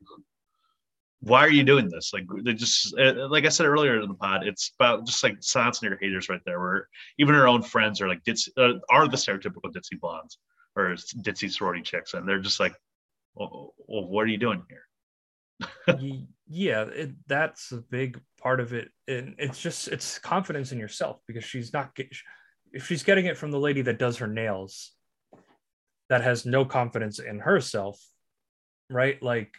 [1.20, 2.12] why are you doing this?
[2.12, 5.37] Like they just uh, like I said earlier in the pod it's about just like
[5.40, 9.06] silencing your haters right there where even our own friends are like ditzy, uh, are
[9.06, 10.38] the stereotypical ditzy blondes
[10.76, 12.74] or ditzy sorority chicks and they're just like
[13.35, 14.87] well, well what are you doing here?
[16.52, 21.20] Yeah it, that's a big part of it and it's just it's confidence in yourself
[21.28, 22.09] because she's not get,
[22.72, 24.90] if she's getting it from the lady that does her nails
[26.09, 28.00] that has no confidence in herself
[28.90, 29.22] right?
[29.22, 29.54] Like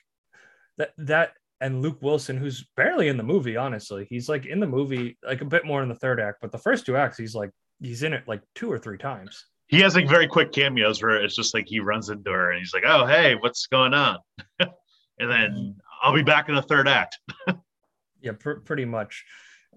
[0.77, 4.67] that that and luke wilson who's barely in the movie honestly he's like in the
[4.67, 7.33] movie like a bit more in the third act but the first two acts he's
[7.33, 11.01] like he's in it like two or three times he has like very quick cameos
[11.01, 13.93] where it's just like he runs into her and he's like, "Oh, hey, what's going
[13.93, 14.19] on?"
[14.59, 17.17] and then I'll be back in the third act.
[18.21, 19.23] yeah, pr- pretty much.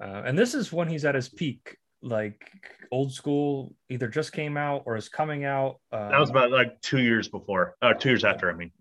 [0.01, 2.51] Uh, and this is when he's at his peak, like
[2.91, 5.77] old school, either just came out or is coming out.
[5.93, 8.51] Um, that was about like two years before, or two years after.
[8.51, 8.73] I mean,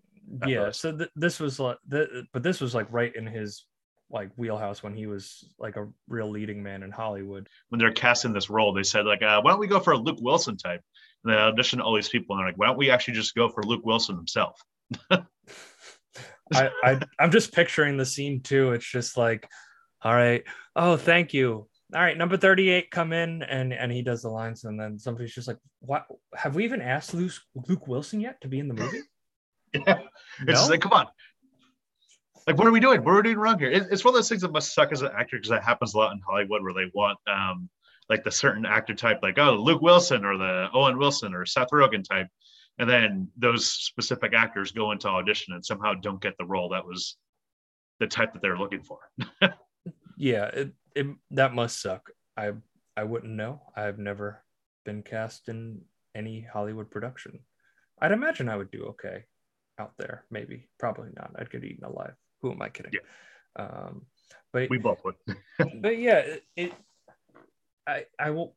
[0.48, 0.72] yeah.
[0.72, 3.66] So th- this was like, th- but this was like right in his
[4.10, 7.50] like wheelhouse when he was like a real leading man in Hollywood.
[7.70, 9.98] When they're casting this role, they said like, uh, "Why don't we go for a
[9.98, 10.82] Luke Wilson type?"
[11.24, 13.50] And they auditioned all these people, and they're like, "Why don't we actually just go
[13.50, 14.62] for Luke Wilson himself?"
[16.54, 18.74] I, I I'm just picturing the scene too.
[18.74, 19.48] It's just like,
[20.02, 20.44] all right,
[20.76, 21.68] oh, thank you.
[21.96, 25.34] All right, number 38, come in, and and he does the lines, and then somebody's
[25.34, 26.06] just like, "What?
[26.36, 27.34] Have we even asked Luke,
[27.68, 29.02] Luke Wilson yet to be in the movie?"
[29.74, 30.00] yeah,
[30.48, 30.68] it's no?
[30.68, 31.08] like, come on,
[32.48, 33.04] like, what are we doing?
[33.04, 33.72] What are we doing wrong here?
[33.72, 35.94] It, it's one of those things that must suck as an actor because that happens
[35.94, 37.70] a lot in Hollywood where they want um
[38.10, 41.70] like the certain actor type, like oh Luke Wilson or the Owen Wilson or Seth
[41.70, 42.28] Rogen type,
[42.80, 46.86] and then those specific actors go into audition and somehow don't get the role that
[46.86, 47.18] was
[48.00, 49.00] the type that they're looking for.
[50.18, 52.10] yeah, it, it that must suck.
[52.36, 52.52] I
[52.98, 53.62] I wouldn't know.
[53.76, 54.44] I've never
[54.86, 55.82] been cast in
[56.14, 57.40] any Hollywood production.
[58.02, 59.24] I'd imagine I would do okay
[59.80, 60.26] out there.
[60.32, 61.32] Maybe, probably not.
[61.38, 62.14] I'd get eaten alive.
[62.42, 62.92] Who am I kidding?
[62.94, 63.66] Yeah.
[63.66, 64.06] Um,
[64.52, 65.16] but we both would.
[65.82, 66.74] but yeah, it, it.
[67.88, 68.56] I I will.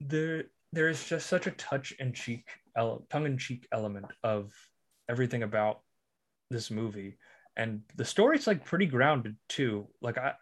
[0.00, 4.52] There there is just such a touch and cheek, tongue in cheek element of
[5.08, 5.80] everything about
[6.50, 7.18] this movie,
[7.56, 9.88] and the story's like pretty grounded too.
[10.00, 10.34] Like I,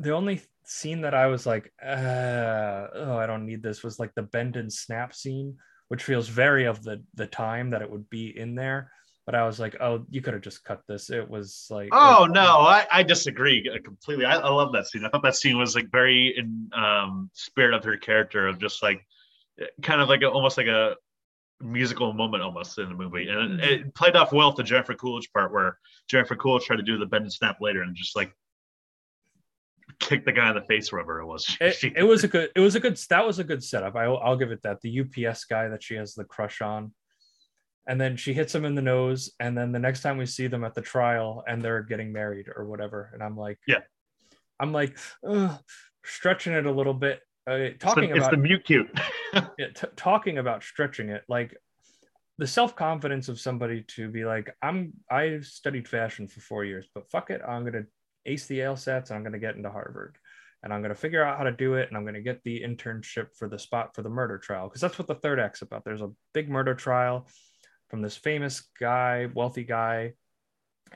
[0.00, 4.14] the only scene that I was like, uh, oh, I don't need this was like
[4.14, 5.56] the bend and snap scene,
[5.88, 8.90] which feels very of the the time that it would be in there.
[9.26, 11.08] But I was like, oh, you could have just cut this.
[11.08, 14.26] It was like, oh no, I, I disagree completely.
[14.26, 15.04] I, I love that scene.
[15.04, 18.82] I thought that scene was like very in um, spirit of her character of just
[18.82, 19.06] like
[19.82, 20.96] kind of like a, almost like a
[21.60, 25.32] musical moment almost in the movie, and it, it played off well to Jennifer Coolidge
[25.32, 28.34] part where Jennifer Coolidge tried to do the bend and snap later and just like
[30.00, 31.56] kick the guy in the face wherever it was.
[31.60, 32.50] It, it, was a good.
[32.54, 32.98] It was a good.
[33.10, 33.96] That was a good setup.
[33.96, 34.80] I, I'll give it that.
[34.80, 36.92] The UPS guy that she has the crush on,
[37.86, 40.46] and then she hits him in the nose, and then the next time we see
[40.46, 43.80] them at the trial, and they're getting married or whatever, and I'm like, yeah,
[44.58, 44.96] I'm like,
[46.04, 47.20] stretching it a little bit.
[47.46, 48.90] Uh, talking it's about the mute cute.
[49.58, 51.54] yeah, t- talking about stretching it, like
[52.38, 56.86] the self confidence of somebody to be like, I'm I studied fashion for four years,
[56.94, 57.84] but fuck it, I'm gonna
[58.24, 60.16] ace the LSATs and I'm gonna get into Harvard,
[60.62, 63.36] and I'm gonna figure out how to do it, and I'm gonna get the internship
[63.36, 65.84] for the spot for the murder trial because that's what the third act's about.
[65.84, 67.26] There's a big murder trial
[67.94, 70.14] from this famous guy, wealthy guy,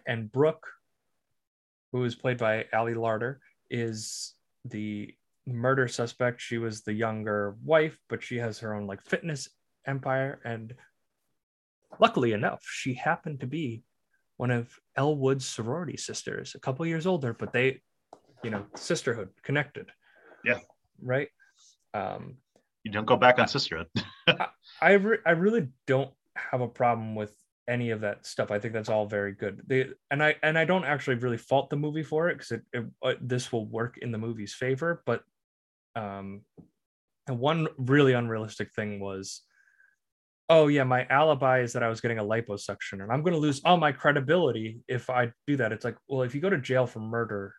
[0.04, 0.66] and Brooke,
[1.92, 3.36] who is played by Ali Larter,
[3.70, 4.34] is
[4.64, 5.14] the
[5.46, 6.40] murder suspect.
[6.40, 9.48] She was the younger wife, but she has her own like fitness
[9.86, 10.40] empire.
[10.44, 10.74] And
[12.00, 13.84] luckily enough, she happened to be
[14.36, 17.80] one of Elle Wood's sorority sisters, a couple years older, but they,
[18.42, 19.88] you know, sisterhood connected.
[20.44, 20.58] Yeah.
[21.00, 21.28] Right.
[21.94, 22.38] Um,
[22.82, 23.86] you don't go back on sisterhood.
[24.26, 24.48] I,
[24.80, 26.10] I, re- I really don't
[26.50, 27.34] have a problem with
[27.68, 28.50] any of that stuff.
[28.50, 29.62] I think that's all very good.
[29.66, 32.62] They and I and I don't actually really fault the movie for it because it,
[32.72, 35.02] it, uh, this will work in the movie's favor.
[35.04, 35.22] But
[35.94, 36.42] um,
[37.26, 39.42] and one really unrealistic thing was,
[40.48, 43.40] oh yeah, my alibi is that I was getting a liposuction, and I'm going to
[43.40, 45.72] lose all my credibility if I do that.
[45.72, 47.54] It's like, well, if you go to jail for murder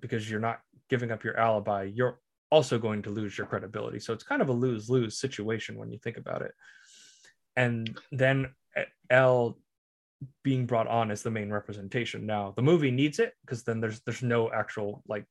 [0.00, 2.18] because you're not giving up your alibi, you're
[2.50, 3.98] also going to lose your credibility.
[3.98, 6.52] So it's kind of a lose lose situation when you think about it.
[7.56, 8.54] And then
[9.10, 9.58] Elle
[10.42, 12.26] being brought on as the main representation.
[12.26, 15.26] Now the movie needs it because then there's there's no actual like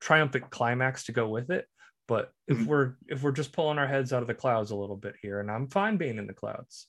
[0.00, 1.66] triumphant climax to go with it.
[2.06, 2.66] But if mm-hmm.
[2.66, 5.40] we're if we're just pulling our heads out of the clouds a little bit here,
[5.40, 6.86] and I'm fine being in the clouds.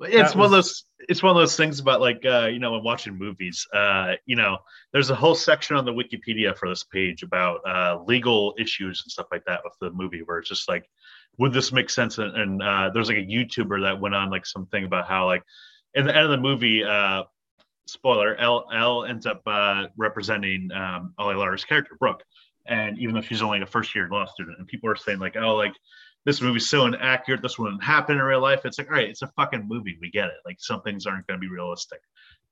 [0.00, 0.84] It's one of those.
[1.08, 3.66] It's one of those things about like uh, you know when watching movies.
[3.72, 4.58] Uh, you know,
[4.92, 9.10] there's a whole section on the Wikipedia for this page about uh, legal issues and
[9.10, 10.88] stuff like that with the movie, where it's just like,
[11.38, 12.18] would this make sense?
[12.18, 15.42] And, and uh, there's like a YouTuber that went on like something about how like
[15.94, 17.24] in the end of the movie, uh,
[17.86, 22.22] spoiler, Elle, Elle ends up uh, representing um, Ali Larter's character, Brooke.
[22.66, 25.36] And even though she's only a first year law student, and people are saying, like,
[25.36, 25.72] oh, like,
[26.26, 28.60] this movie's so inaccurate, this wouldn't happen in real life.
[28.66, 29.96] It's like, all right, it's a fucking movie.
[30.00, 30.34] We get it.
[30.44, 32.00] Like, some things aren't going to be realistic.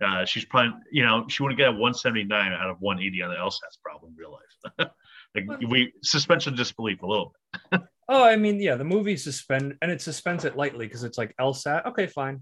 [0.03, 3.37] Uh, she's probably, you know, she wouldn't get a 179 out of 180 on the
[3.37, 4.89] LSATs problem in real life.
[5.37, 7.33] like, we suspension of disbelief a little
[7.71, 7.81] bit.
[8.09, 11.35] oh, I mean, yeah, the movie suspend and it suspends it lightly because it's like
[11.41, 11.87] LSAT.
[11.87, 12.41] Okay, fine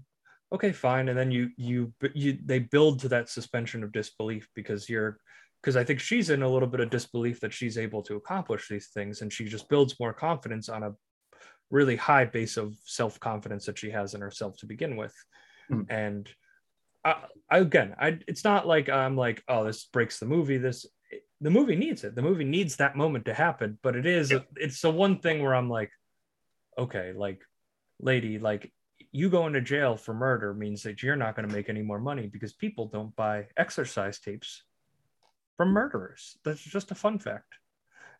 [0.53, 4.87] okay fine and then you you you they build to that suspension of disbelief because
[4.87, 5.17] you're
[5.59, 8.69] because i think she's in a little bit of disbelief that she's able to accomplish
[8.69, 10.93] these things and she just builds more confidence on a
[11.71, 15.13] really high base of self confidence that she has in herself to begin with,
[15.71, 15.87] Mm.
[15.89, 16.29] and
[17.03, 17.15] I,
[17.49, 20.57] I again, I it's not like I'm like oh this breaks the movie.
[20.59, 20.85] This
[21.41, 22.15] the movie needs it.
[22.15, 25.55] The movie needs that moment to happen, but it is it's the one thing where
[25.55, 25.91] I'm like,
[26.77, 27.41] okay, like
[27.99, 28.71] lady, like
[29.11, 31.99] you going to jail for murder means that you're not going to make any more
[31.99, 34.63] money because people don't buy exercise tapes
[35.57, 36.37] from murderers.
[36.43, 37.53] That's just a fun fact.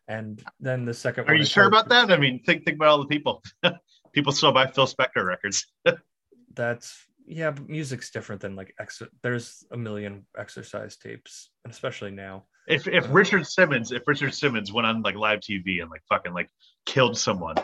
[0.08, 2.12] And then the second Are you sure about that?
[2.12, 3.42] I mean, think think about all the people.
[4.12, 5.66] people still buy Phil Spector records.
[6.54, 12.44] That's yeah, but music's different than like ex- there's a million exercise tapes, especially now.
[12.68, 16.32] If if Richard Simmons, if Richard Simmons went on like live TV and like fucking
[16.34, 16.50] like
[16.84, 17.56] killed someone,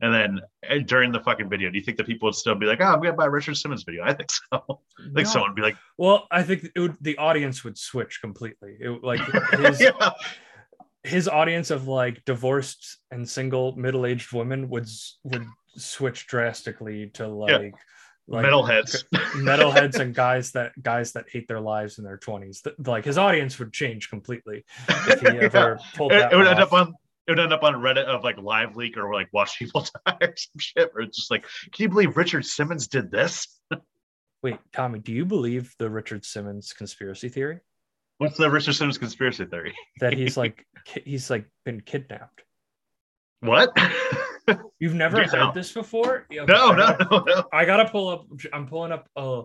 [0.00, 2.66] and then eh, during the fucking video, do you think that people would still be
[2.66, 4.04] like, "Oh, I'm gonna buy a Richard Simmons video"?
[4.04, 4.80] I think so.
[4.98, 5.24] I think No.
[5.24, 8.76] someone would be like, Well, I think it would, the audience would switch completely.
[8.80, 9.20] It, like
[9.58, 10.10] his Yeah.
[11.02, 14.88] his audience of like divorced and single middle-aged women would
[15.24, 15.44] would
[15.76, 17.74] switch drastically to like
[18.26, 19.04] like Metalheads.
[19.36, 23.58] metalheads and guys that guys that hate their lives in their 20s like his audience
[23.58, 26.94] would change completely if he ever pulled it, that it would one end up on
[27.26, 30.34] it would end up on Reddit of like LiveLeak or like watch people die or
[30.36, 30.90] some shit.
[30.94, 33.46] Or it's just like, can you believe Richard Simmons did this?
[34.42, 37.60] wait tommy do you believe the richard simmons conspiracy theory
[38.18, 39.74] What's the Richard Simmons conspiracy theory?
[40.00, 40.64] that he's like
[41.04, 42.42] he's like been kidnapped
[43.40, 43.76] What?
[44.78, 46.26] You've never Do heard this before?
[46.30, 47.48] Yeah, No, I no, gotta- no, no.
[47.52, 49.42] i gotta pull up i'm pulling up a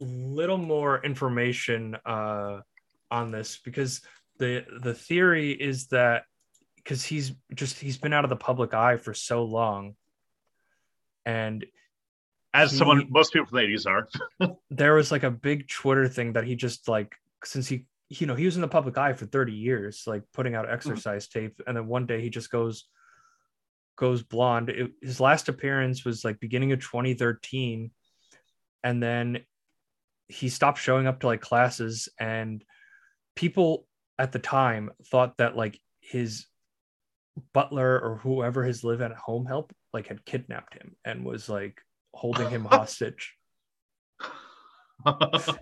[0.00, 2.60] little more information uh
[3.10, 4.02] on this because
[4.38, 6.24] the the theory is that
[6.76, 9.94] because he's just he's been out of the public eye for so long.
[11.24, 11.64] And
[12.54, 14.56] As he- someone, most people from the 80s are.
[14.70, 18.34] there was like a big twitter thing that he just like since he you know
[18.34, 21.60] he was in the public eye for 30 years like putting out exercise tape.
[21.66, 22.84] And then one day he just goes
[23.96, 24.68] goes blonde.
[24.68, 27.90] It, his last appearance was like beginning of 2013
[28.84, 29.40] and then
[30.28, 32.64] he stopped showing up to like classes and
[33.34, 33.86] people
[34.18, 36.46] at the time thought that like his
[37.52, 41.80] butler or whoever his live at home help like had kidnapped him and was like
[42.14, 43.34] holding him hostage.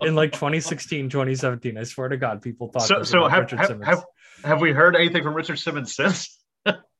[0.01, 4.03] In like 2016 2017 i swear to god people thought so so have, have, have,
[4.43, 6.39] have we heard anything from Richard Simmons since?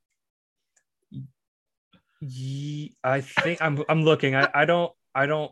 [2.28, 4.36] Ye- I think I'm I'm looking.
[4.36, 5.52] I, I don't I don't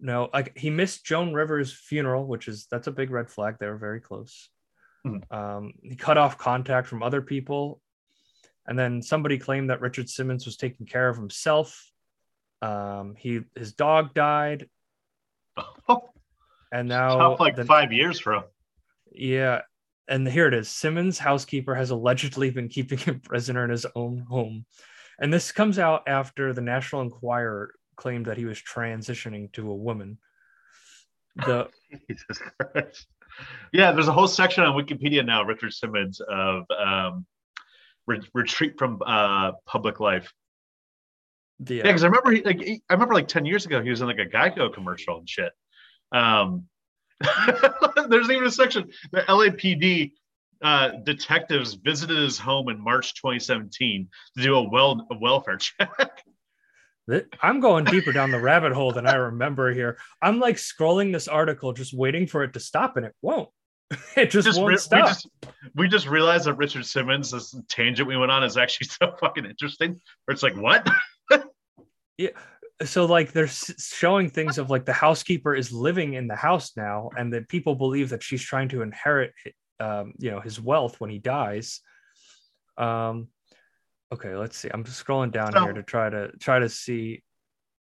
[0.00, 0.28] know.
[0.32, 3.56] Like he missed Joan Rivers' funeral, which is that's a big red flag.
[3.58, 4.48] They were very close.
[5.06, 5.32] Mhm.
[5.32, 7.80] Um, he cut off contact from other people,
[8.66, 11.90] and then somebody claimed that Richard Simmons was taking care of himself.
[12.60, 14.68] Um, he his dog died,
[16.72, 18.44] and now like the- five years from.
[19.10, 19.62] yeah,
[20.08, 20.68] and here it is.
[20.68, 24.64] Simmons' housekeeper has allegedly been keeping him prisoner in his own home.
[25.18, 29.76] And this comes out after the National Enquirer claimed that he was transitioning to a
[29.76, 30.18] woman.
[31.36, 31.68] The
[32.08, 33.06] Jesus Christ.
[33.72, 37.26] Yeah, there's a whole section on Wikipedia now, Richard Simmons, of um,
[38.06, 40.32] re- retreat from uh, public life.
[41.60, 43.90] the Yeah, because I remember, he, like, he- I remember like ten years ago, he
[43.90, 45.52] was in like a Geico commercial and shit.
[46.12, 46.64] Um,
[48.08, 50.12] there's even a section the LAPD
[50.62, 56.22] uh, detectives visited his home in March 2017 to do a well a welfare check.
[57.42, 59.98] I'm going deeper down the rabbit hole than I remember here.
[60.22, 63.48] I'm like scrolling this article, just waiting for it to stop, and it won't.
[64.16, 65.08] It just, Just won't re- we stop.
[65.08, 65.28] just
[65.74, 69.44] we just realized that Richard Simmons, this tangent we went on, is actually so fucking
[69.44, 70.00] interesting.
[70.24, 70.88] Where it's like, what?
[72.16, 72.30] Yeah.
[72.84, 77.10] So like they're showing things of like the housekeeper is living in the house now,
[77.18, 79.32] and that people believe that she's trying to inherit,
[79.80, 81.80] um, you know, his wealth when he dies.
[82.78, 83.28] Um,
[84.12, 84.68] okay, let's see.
[84.72, 87.22] I'm just scrolling down So- here to try to try to see.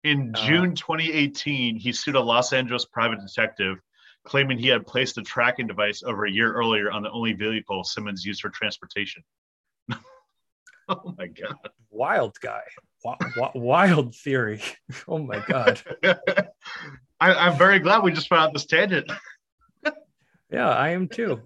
[0.04, 3.78] In Uh, June 2018, he sued a Los Angeles private detective,
[4.24, 7.82] claiming he had placed a tracking device over a year earlier on the only vehicle
[7.82, 9.24] Simmons used for transportation.
[10.88, 11.56] oh my god!
[11.90, 12.62] Wild guy,
[13.04, 14.62] Wi- wi- wild theory.
[15.08, 15.80] Oh my god.
[16.04, 19.10] I, I'm very glad we just found out this tangent.
[20.50, 21.40] Yeah, I am too,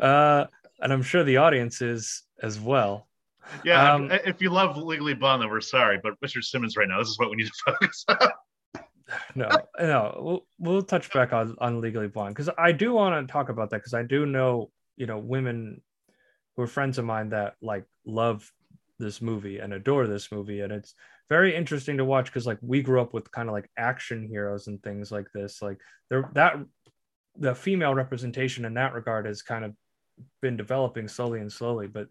[0.00, 0.46] uh,
[0.80, 3.08] and I'm sure the audience is as well.
[3.64, 6.98] Yeah, Um, if, you love Legally Blonde, then we're sorry, but Richard Simmons right now,
[6.98, 8.28] this is what we need to focus on.
[9.36, 9.48] no
[9.78, 13.48] no we'll, we'll touch back on, on legally blonde because i do want to talk
[13.48, 15.80] about that because i do know you know women
[16.56, 18.50] who are friends of mine that like love
[18.98, 20.94] this movie and adore this movie and it's
[21.28, 24.68] very interesting to watch because like we grew up with kind of like action heroes
[24.68, 25.78] and things like this like
[26.08, 26.56] there that
[27.38, 29.72] the female representation in that regard has kind of
[30.40, 32.08] been developing slowly and slowly but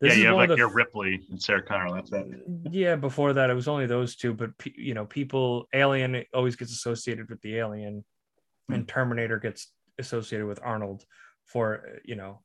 [0.00, 1.94] This yeah, is you have like your Ripley and Sarah Connor.
[1.94, 2.26] That's it.
[2.70, 6.56] yeah before that it was only those two but pe- you know people alien always
[6.56, 8.04] gets associated with the alien
[8.70, 11.04] and terminator gets associated with arnold
[11.46, 12.42] for you know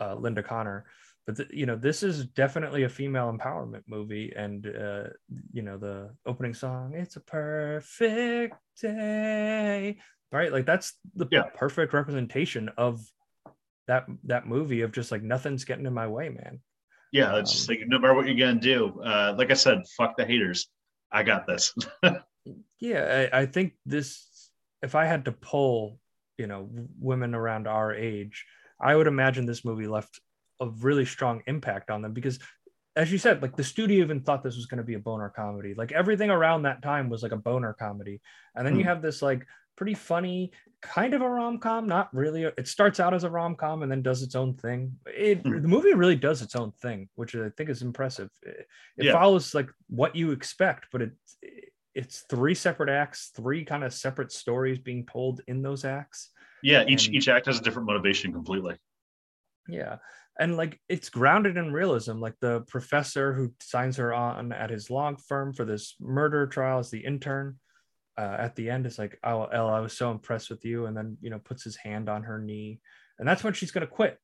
[0.00, 0.86] uh, linda connor
[1.26, 5.04] but th- you know this is definitely a female empowerment movie and uh,
[5.52, 9.96] you know the opening song it's a perfect day
[10.32, 11.44] right like that's the Yeah.
[11.54, 13.00] perfect representation of
[13.86, 16.60] that that movie of just like nothing's getting in my way man
[17.12, 19.00] Yeah, it's just like no matter what you're gonna do.
[19.00, 20.68] Uh, like I said, fuck the haters.
[21.12, 21.72] I got this.
[22.80, 24.50] yeah I, I think this
[24.82, 25.98] if i had to poll
[26.38, 26.68] you know
[27.00, 28.44] women around our age
[28.80, 30.20] i would imagine this movie left
[30.60, 32.38] a really strong impact on them because
[32.94, 35.32] as you said like the studio even thought this was going to be a boner
[35.34, 38.20] comedy like everything around that time was like a boner comedy
[38.54, 38.88] and then you Hmm.
[38.88, 39.46] have this like
[39.76, 40.50] pretty funny
[40.82, 44.22] kind of a rom-com not really it starts out as a rom-com and then does
[44.22, 45.60] its own thing it Hmm.
[45.62, 48.66] the movie really does its own thing which i think is impressive it,
[48.98, 49.12] it Yeah.
[49.12, 51.12] follows like what you expect but it
[51.94, 56.30] it's three separate acts three kind of separate stories being told in those acts
[56.62, 58.76] yeah, each And- each act has a different motivation completely.
[59.68, 59.96] yeah
[60.38, 64.90] and like it's grounded in realism like the professor who signs her on at his
[64.90, 67.58] law firm for this murder trial is the intern
[68.18, 70.96] uh, at the end is like oh Elle, i was so impressed with you and
[70.96, 72.80] then you know puts his hand on her knee
[73.18, 74.18] and that's when she's going to quit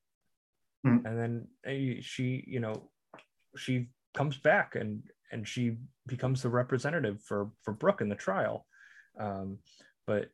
[0.85, 1.05] Mhm.
[1.05, 2.89] and then uh, she you know
[3.55, 5.77] she comes back and and she
[6.07, 8.65] becomes the representative for for brooke in the trial
[9.19, 9.59] um
[10.05, 10.29] but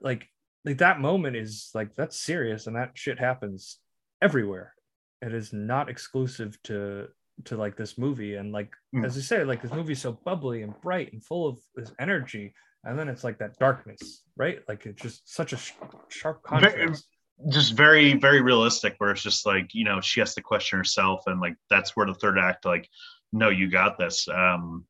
[0.00, 0.26] like
[0.64, 3.78] like that moment is like that's serious and that shit happens
[4.22, 4.74] everywhere
[5.20, 7.06] it is not exclusive to
[7.44, 9.04] to like this movie and like Mm.
[9.04, 12.54] as I say like this movie's so bubbly and bright and full of this energy
[12.84, 15.72] and then it's like that darkness right like it's just such a sh-
[16.08, 17.06] sharp Very- contrast
[17.50, 18.94] Just very very realistic.
[18.98, 22.04] Where it's just like you know she has to question herself, and like that's where
[22.06, 22.86] the third act like,
[23.32, 24.28] no, you got this.
[24.28, 24.84] Um,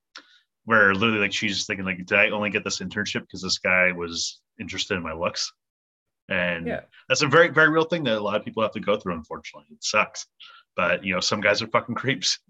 [0.64, 3.58] where literally like she's just thinking like, did I only get this internship because this
[3.58, 5.52] guy was interested in my looks?
[6.28, 6.80] And Yeah.
[7.08, 9.14] that's a very very real thing that a lot of people have to go through.
[9.14, 10.26] Unfortunately, it sucks.
[10.74, 12.40] But you know some guys are fucking creeps.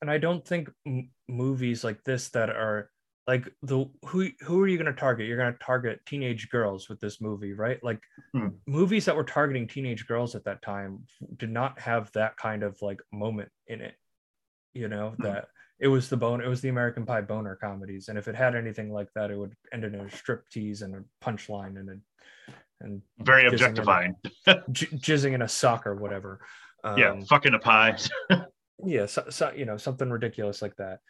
[0.00, 2.90] and I don't think m- movies like this that are
[3.26, 5.26] like the who who are you going to target?
[5.26, 7.82] You're going to target teenage girls with this movie, right?
[7.82, 8.00] Like
[8.34, 8.48] Hmm.
[8.66, 11.04] movies that were targeting teenage girls at that time
[11.36, 13.94] did not have that kind of like moment in it.
[14.74, 15.22] You know Hmm.
[15.24, 15.48] that
[15.78, 18.54] it was the bone, it was the American Pie boner comedies, and if it had
[18.54, 22.52] anything like that, it would end in a strip tease and a punchline and a
[22.82, 24.16] and Very jizzing in a- objectifying.
[24.70, 26.40] jizzing in a sock or whatever.
[26.96, 27.96] yeah, Um, fucking a pie.
[28.84, 31.00] yeah so, so you know something ridiculous like that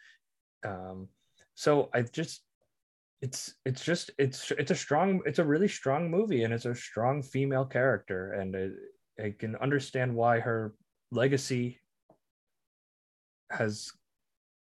[0.65, 1.07] um
[1.61, 2.41] so i just
[3.21, 6.73] it's it's just it's it's a strong it's a really strong movie and it's a
[6.73, 8.73] strong female character and it,
[9.23, 10.73] i can understand why her
[11.11, 11.79] legacy
[13.51, 13.91] has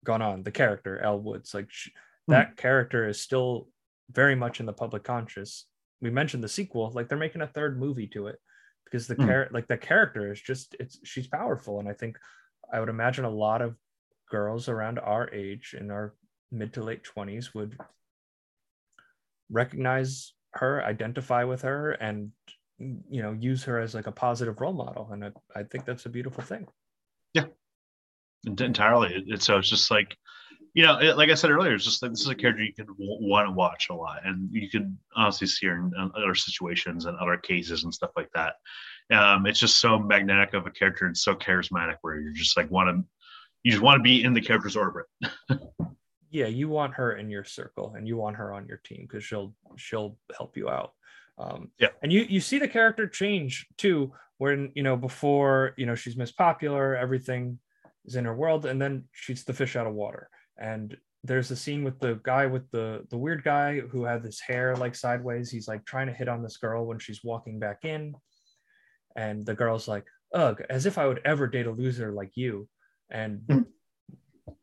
[0.03, 0.43] gone on.
[0.43, 1.89] The character elle woods like sh
[2.29, 3.69] that character is still
[4.11, 5.65] very much in the public conscious.
[6.01, 8.39] We mentioned the sequel like they're making a third movie to it
[8.85, 9.25] because the Hmm.
[9.27, 12.17] char- like the character is just it's she's powerful and i think
[12.73, 13.75] i would imagine a lot of
[14.29, 16.15] girls around our age in our
[16.51, 17.77] mid to late 20s would
[19.49, 22.31] recognize her identify with her and
[22.79, 26.05] you know use her as like a positive role model and i, I think that's
[26.05, 26.67] a beautiful thing
[27.33, 27.45] yeah
[28.45, 29.23] entirely.
[29.27, 30.15] It's so it's just like,
[30.73, 32.73] you know, it, like I said earlier, it's just like this is a character you
[32.73, 36.11] can w- want to watch a lot, and you could honestly see her in, in
[36.15, 38.55] other situations and other cases and stuff like that.
[39.11, 42.69] Um, it's just so magnetic of a character and so charismatic, where you're just like
[42.69, 43.03] want to,
[43.63, 45.05] you just want to be in the character's orbit.
[46.39, 49.23] yeah you want her in your circle and you want her on your team because
[49.27, 49.49] she'll
[49.85, 50.91] she'll help you out.
[51.43, 51.93] Um Yeah.
[52.01, 53.51] and you you see the character change
[53.83, 53.97] too
[54.43, 57.43] when you know before you know she's miss popular everything
[58.05, 60.29] is in her world and then she's the fish out of water.
[60.71, 60.87] And
[61.23, 64.75] there's a scene with the guy with the the weird guy who had this hair
[64.83, 65.47] like sideways.
[65.51, 68.01] He's like trying to hit on this girl when she's walking back in.
[69.15, 70.05] And the girl's like
[70.43, 72.67] ugh as if i would ever date a loser like you.
[73.21, 73.31] And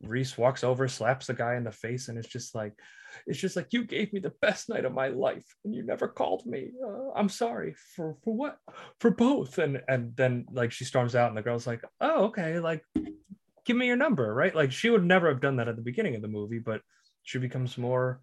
[0.02, 2.72] Reese walks over, slaps the guy in the face, and it's just like,
[3.26, 6.08] it's just like you gave me the best night of my life, and you never
[6.08, 6.72] called me.
[6.84, 8.58] Uh, I'm sorry for for what?
[9.00, 9.58] For both.
[9.58, 12.82] And and then like she storms out, and the girl's like, oh okay, like
[13.64, 14.54] give me your number, right?
[14.54, 16.80] Like she would never have done that at the beginning of the movie, but
[17.22, 18.20] she becomes more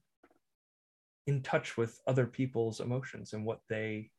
[1.28, 4.10] in touch with other people's emotions and what they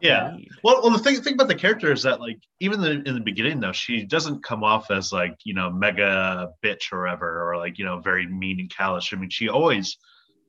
[0.00, 0.36] Yeah.
[0.64, 3.20] Well, well, the thing, thing about the character is that, like, even in, in the
[3.20, 7.58] beginning, though, she doesn't come off as like, you know, mega bitch or whatever, or
[7.58, 9.10] like, you know, very mean and callous.
[9.12, 9.98] I mean, she always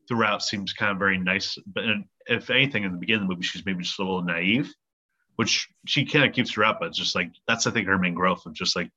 [0.08, 1.58] throughout seems kind of very nice.
[1.66, 1.84] But
[2.28, 4.74] if anything, in the beginning of the movie, she's maybe just a little naive,
[5.36, 6.80] which she kind of keeps throughout.
[6.80, 8.90] But it's just like that's, I think, her main growth of just like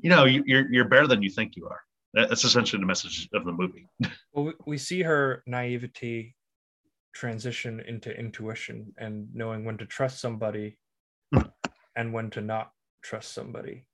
[0.00, 1.80] you know, you, you're you're better than you think you are.
[2.14, 3.88] That's essentially the message of the movie.
[4.32, 6.36] Well, we, we see her naivety
[7.14, 10.78] transition into intuition and knowing when to trust somebody
[11.96, 13.86] and when to not trust somebody.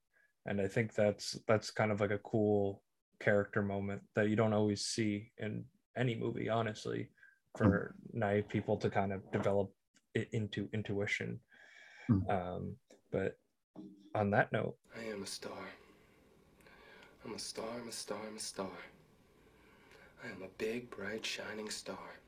[0.46, 2.82] And I think that's that's kind of like a cool
[3.20, 5.64] character moment that you don't always see in
[5.96, 7.08] any movie, honestly,
[7.56, 9.72] for naive people to kind of develop
[10.14, 11.40] it into intuition.
[12.10, 12.28] Mm.
[12.30, 12.76] Um,
[13.10, 13.38] but
[14.14, 15.52] on that note, I am a star.
[17.24, 18.76] I'm a star, I'm a star, I'm a star.
[20.22, 22.20] I am a big, bright, shining star.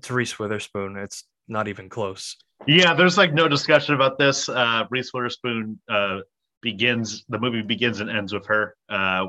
[0.00, 0.96] It's Reese Witherspoon.
[0.96, 2.36] It's not even close.
[2.66, 4.48] Yeah, there's like no discussion about this.
[4.48, 6.20] Uh, Reese Witherspoon uh,
[6.62, 8.74] begins the movie begins and ends with her.
[8.88, 9.26] Uh,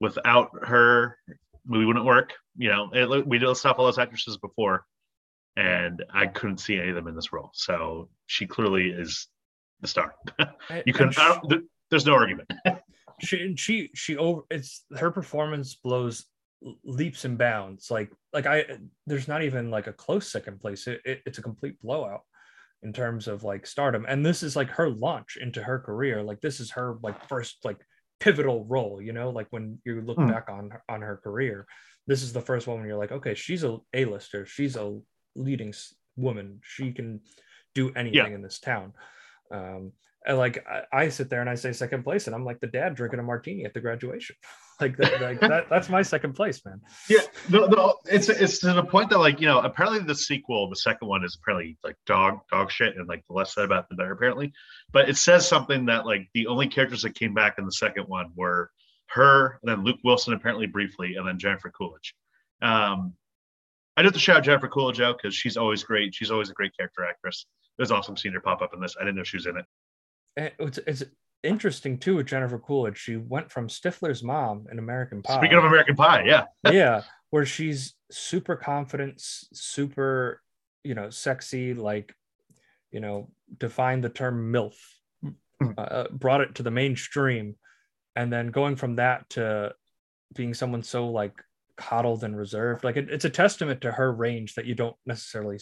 [0.00, 1.18] without her,
[1.66, 2.32] movie wouldn't work.
[2.56, 4.86] You know, it, we did stuff all those actresses before,
[5.56, 7.50] and I couldn't see any of them in this role.
[7.52, 9.28] So she clearly is
[9.82, 10.14] the star.
[10.86, 11.18] you couldn't.
[11.18, 11.38] I
[11.90, 12.50] there's no argument.
[13.20, 16.24] she she she over it's her performance blows
[16.84, 17.90] leaps and bounds.
[17.90, 18.64] Like like i
[19.06, 20.86] there's not even like a close second place.
[20.86, 22.22] It, it, it's a complete blowout
[22.82, 24.04] in terms of like stardom.
[24.08, 26.22] And this is like her launch into her career.
[26.22, 27.78] Like this is her like first like
[28.20, 30.28] pivotal role you know like when you look Hmm.
[30.28, 31.66] back on on her career
[32.06, 34.46] this is the first one when you're like okay she's a a-lister.
[34.46, 34.96] She's a
[35.34, 35.74] leading
[36.16, 36.60] woman.
[36.62, 37.20] She can
[37.74, 38.92] do anything in this town.
[39.50, 39.92] Um
[40.24, 42.68] and like I, I sit there and I say second place, and I'm like the
[42.68, 44.36] dad drinking a martini at the graduation.
[44.82, 46.80] like that, like that, that's my second place, man.
[47.08, 50.68] Yeah, no, no, it's it's to the point that like you know apparently the sequel,
[50.68, 53.88] the second one is apparently like dog dog shit, and like the less said about
[53.88, 54.52] the better apparently.
[54.92, 58.04] But it says something that like the only characters that came back in the second
[58.08, 58.70] one were
[59.06, 62.14] her, and then Luke Wilson apparently briefly, and then Jennifer Coolidge.
[62.60, 63.14] Um,
[63.96, 66.14] I do have to shout out Jennifer Coolidge out because she's always great.
[66.14, 67.46] She's always a great character actress.
[67.78, 68.96] It was awesome seeing her pop up in this.
[68.98, 70.54] I didn't know she was in it.
[70.58, 71.02] It's, it's
[71.42, 72.98] interesting too with Jennifer Coolidge.
[72.98, 75.38] She went from Stifler's mom in American Pie.
[75.38, 80.40] Speaking of American Pie, yeah, yeah, where she's super confident, super,
[80.84, 82.14] you know, sexy, like,
[82.90, 84.74] you know, defined the term MILF,
[85.78, 87.56] uh, brought it to the mainstream.
[88.14, 89.74] And then going from that to
[90.34, 91.32] being someone so like
[91.76, 95.58] coddled and reserved, like it, it's a testament to her range that you don't necessarily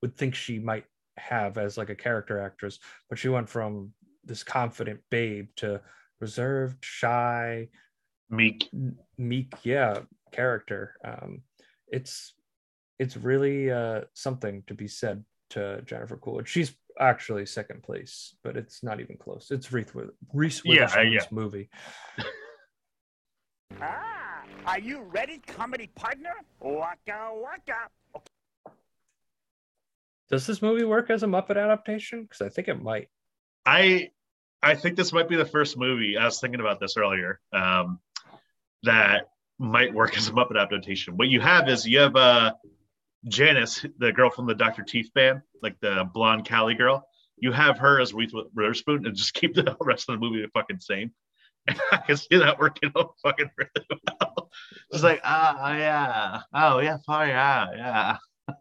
[0.00, 0.84] would think she might
[1.18, 2.78] have as like a character actress.
[3.10, 3.92] But she went from
[4.28, 5.80] this confident babe to
[6.20, 7.68] reserved, shy,
[8.30, 8.68] meek,
[9.16, 10.00] meek, yeah,
[10.32, 10.94] character.
[11.04, 11.42] Um,
[11.88, 12.34] it's
[12.98, 16.48] it's really uh, something to be said to Jennifer Coolidge.
[16.48, 19.50] She's actually second place, but it's not even close.
[19.50, 21.20] It's Reese, With- Reese Yeah, Witherspoon's yeah.
[21.30, 21.70] movie.
[23.80, 26.32] Ah, are you ready, comedy partner?
[26.60, 28.22] Waka waka.
[30.30, 32.22] Does this movie work as a Muppet adaptation?
[32.22, 33.08] Because I think it might.
[33.64, 34.10] I
[34.62, 36.16] I think this might be the first movie.
[36.16, 37.40] I was thinking about this earlier.
[37.52, 38.00] Um,
[38.82, 39.28] that
[39.58, 41.16] might work as a Muppet adaptation.
[41.16, 42.52] What you have is you have uh
[43.26, 44.82] Janice, the girl from the Dr.
[44.82, 47.06] Teeth band, like the blonde Cali girl.
[47.36, 50.48] You have her as Reese Witherspoon and just keep the rest of the movie the
[50.48, 51.12] fucking same.
[51.92, 54.50] I can see that working out fucking really well.
[54.90, 58.16] It's like, ah, yeah, oh yeah, fine, yeah, yeah.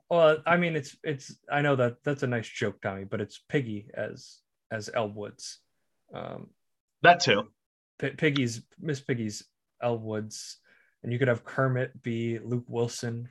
[0.10, 1.38] Well, I mean, it's it's.
[1.50, 4.40] I know that that's a nice joke, Tommy, but it's Piggy as
[4.70, 5.60] as Elle Woods.
[6.14, 6.50] Um,
[7.04, 7.48] that too.
[8.00, 9.46] P- Piggy's Miss Piggy's
[9.82, 10.58] Elle Woods,
[11.04, 13.30] and you could have Kermit be Luke Wilson,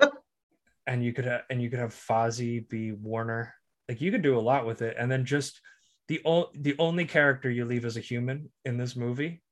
[0.86, 3.54] and you could have and you could have Fozzie be Warner.
[3.88, 5.60] Like you could do a lot with it, and then just
[6.08, 9.42] the o- the only character you leave as a human in this movie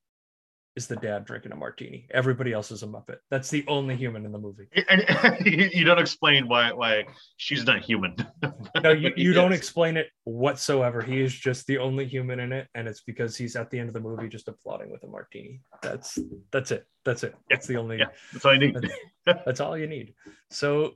[0.76, 2.06] is the dad drinking a martini.
[2.10, 3.16] Everybody else is a Muppet.
[3.30, 4.68] That's the only human in the movie.
[4.88, 5.04] And
[5.46, 7.06] you you don't explain why why
[7.38, 8.14] she's not human.
[8.82, 11.00] no, you, you don't explain it whatsoever.
[11.00, 13.88] He is just the only human in it, and it's because he's at the end
[13.88, 15.60] of the movie just applauding with a martini.
[15.82, 16.18] That's
[16.52, 16.86] that's it.
[17.04, 17.34] That's it.
[17.50, 17.98] That's the only.
[17.98, 18.90] Yeah, that's all you need.
[19.24, 20.14] That's, that's all you need.
[20.50, 20.94] So,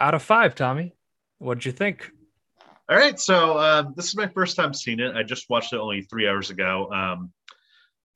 [0.00, 0.94] out of five, Tommy,
[1.38, 2.10] what'd you think?
[2.88, 5.14] All right, so uh, this is my first time seeing it.
[5.14, 7.32] I just watched it only three hours ago um,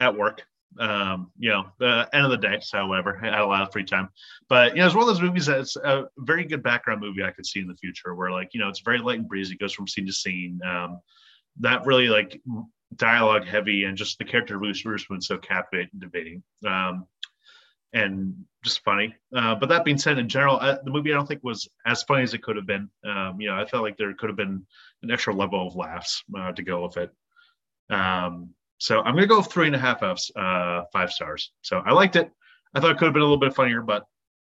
[0.00, 0.42] at work.
[0.78, 3.18] Um, you know, the end of the day, so whatever.
[3.22, 4.08] I had a lot of free time,
[4.48, 7.30] but you know, it's one of those movies that's a very good background movie I
[7.30, 9.60] could see in the future, where like you know, it's very light and breezy, it
[9.60, 10.60] goes from scene to scene.
[10.64, 11.00] Um,
[11.58, 12.40] not really like
[12.94, 16.42] dialogue heavy, and just the character of Reese Witherspoon so captivating.
[16.66, 17.06] Um,
[17.92, 19.14] and just funny.
[19.34, 22.22] Uh, but that being said, in general, the movie I don't think was as funny
[22.22, 22.90] as it could have been.
[23.04, 24.66] Um, you know, I felt like there could have been
[25.02, 27.10] an extra level of laughs uh, to go with it.
[27.88, 31.52] Um, so I'm gonna go with three and a half of uh, five stars.
[31.62, 32.30] So I liked it.
[32.74, 34.04] I thought it could have been a little bit funnier, but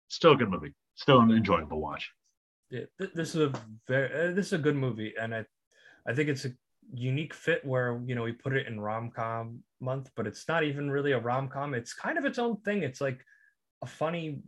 [0.09, 0.73] still a good movie.
[0.95, 2.11] Still an enjoyable watch.
[2.71, 3.53] Yeah, th- this is a
[3.89, 5.45] very uh, this is a good movie, and I
[6.07, 6.53] I think it's a
[6.93, 10.91] unique fit where you know we put it in rom-com month but it's not even
[10.91, 13.25] really a rom-com it's kind of its own thing it's like
[13.83, 14.41] a funny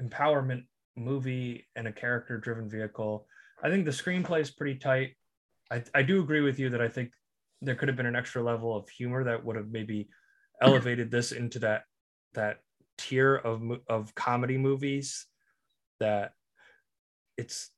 [0.00, 0.64] empowerment
[0.96, 3.26] movie and a character driven vehicle
[3.62, 5.16] i think the screenplay is pretty tight
[5.70, 7.10] I, I do agree with you that i think
[7.62, 10.08] there could have been an extra level of humor that would have maybe
[10.60, 11.82] elevated this into that
[12.34, 12.58] that
[12.98, 15.26] tier of of comedy movies
[16.00, 16.32] that
[17.36, 17.70] it's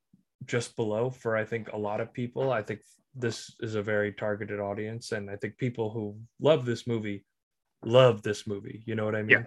[0.45, 2.53] just below for I think a lot of people.
[2.53, 2.81] I think
[3.15, 7.25] this is a very targeted audience, and I think people who love this movie
[7.85, 8.83] love this movie.
[8.87, 9.47] You know what I mean?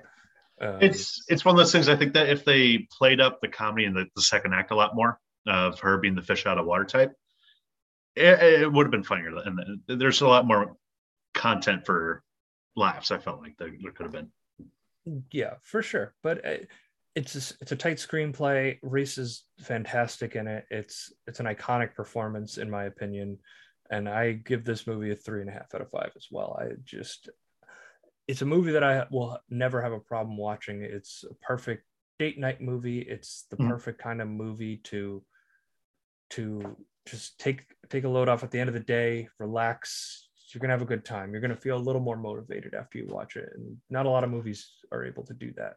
[0.61, 1.87] Um, it's it's one of those things.
[1.87, 4.75] I think that if they played up the comedy in the, the second act a
[4.75, 7.13] lot more of her being the fish out of water type,
[8.19, 9.35] it, it would have been funnier.
[9.45, 10.75] And there's a lot more
[11.33, 12.23] content for
[12.75, 13.11] laughs.
[13.11, 15.23] I felt like there, there could have been.
[15.31, 16.13] yeah, for sure.
[16.21, 16.57] But uh,
[17.15, 18.77] it's a, it's a tight screenplay.
[18.83, 20.65] Reese is fantastic in it.
[20.69, 23.39] It's it's an iconic performance in my opinion,
[23.89, 26.57] and I give this movie a three and a half out of five as well.
[26.61, 27.29] I just
[28.27, 30.83] it's a movie that I will never have a problem watching.
[30.83, 31.83] It's a perfect
[32.19, 32.99] date night movie.
[32.99, 33.69] It's the Mhm.
[33.69, 35.23] perfect kind of movie to
[36.31, 40.27] to just take take a load off at the end of the day, relax.
[40.53, 41.31] You're gonna have a good time.
[41.31, 44.23] You're gonna feel a little more motivated after you watch it, and not a lot
[44.23, 45.75] of movies are able to do that.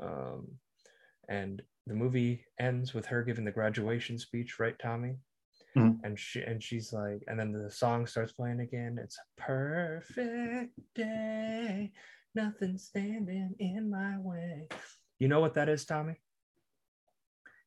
[0.00, 0.46] Um,
[1.28, 5.16] and the movie ends with her giving the graduation speech, right, Tommy?
[5.76, 6.00] Mhm.
[6.04, 8.98] And she and she's like, and then the song starts playing again.
[9.02, 11.92] It's a perfect day,
[12.34, 14.68] nothing standing in my way.
[15.18, 16.20] You know what that is, Tommy?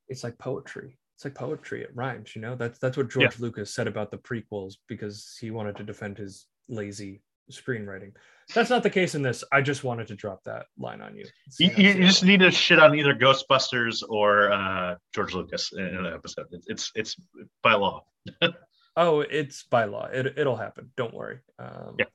[0.07, 0.97] It's like poetry.
[1.21, 1.83] It's like poetry.
[1.83, 2.35] It rhymes.
[2.35, 5.83] You know that's that's what George Lucas said about the prequels because he wanted to
[5.83, 8.13] defend his lazy screenwriting.
[8.55, 9.43] That's not the case in this.
[9.51, 11.25] I just wanted to drop that line on you.
[11.59, 15.83] You, you, you just need to shit on either Ghostbusters or uh, George Lucas in
[15.83, 16.47] an episode.
[16.51, 17.15] It's it's, it's
[17.61, 18.03] by law.
[18.97, 20.07] Oh, it's by law.
[20.07, 20.91] It, it'll happen.
[20.97, 21.39] Don't worry.
[21.57, 22.05] Um, Yeah.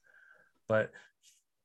[0.68, 0.90] But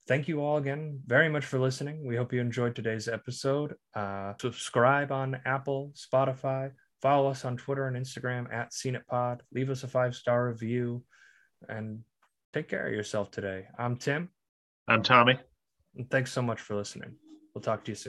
[0.07, 2.05] thank you all again very much for listening.
[2.05, 3.75] We hope you enjoyed today's episode.
[3.93, 6.71] Uh, subscribe on Apple, Spotify.
[7.01, 9.39] Follow us on Twitter and Instagram at SceneItPod.
[9.51, 11.03] Leave us a five star review
[11.67, 12.01] and
[12.53, 13.65] take care of yourself today.
[13.77, 14.29] I'm Tim.
[14.87, 15.39] I'm Tommy.
[15.95, 17.15] And thanks so much for listening.
[17.53, 17.99] We'll talk to you soon.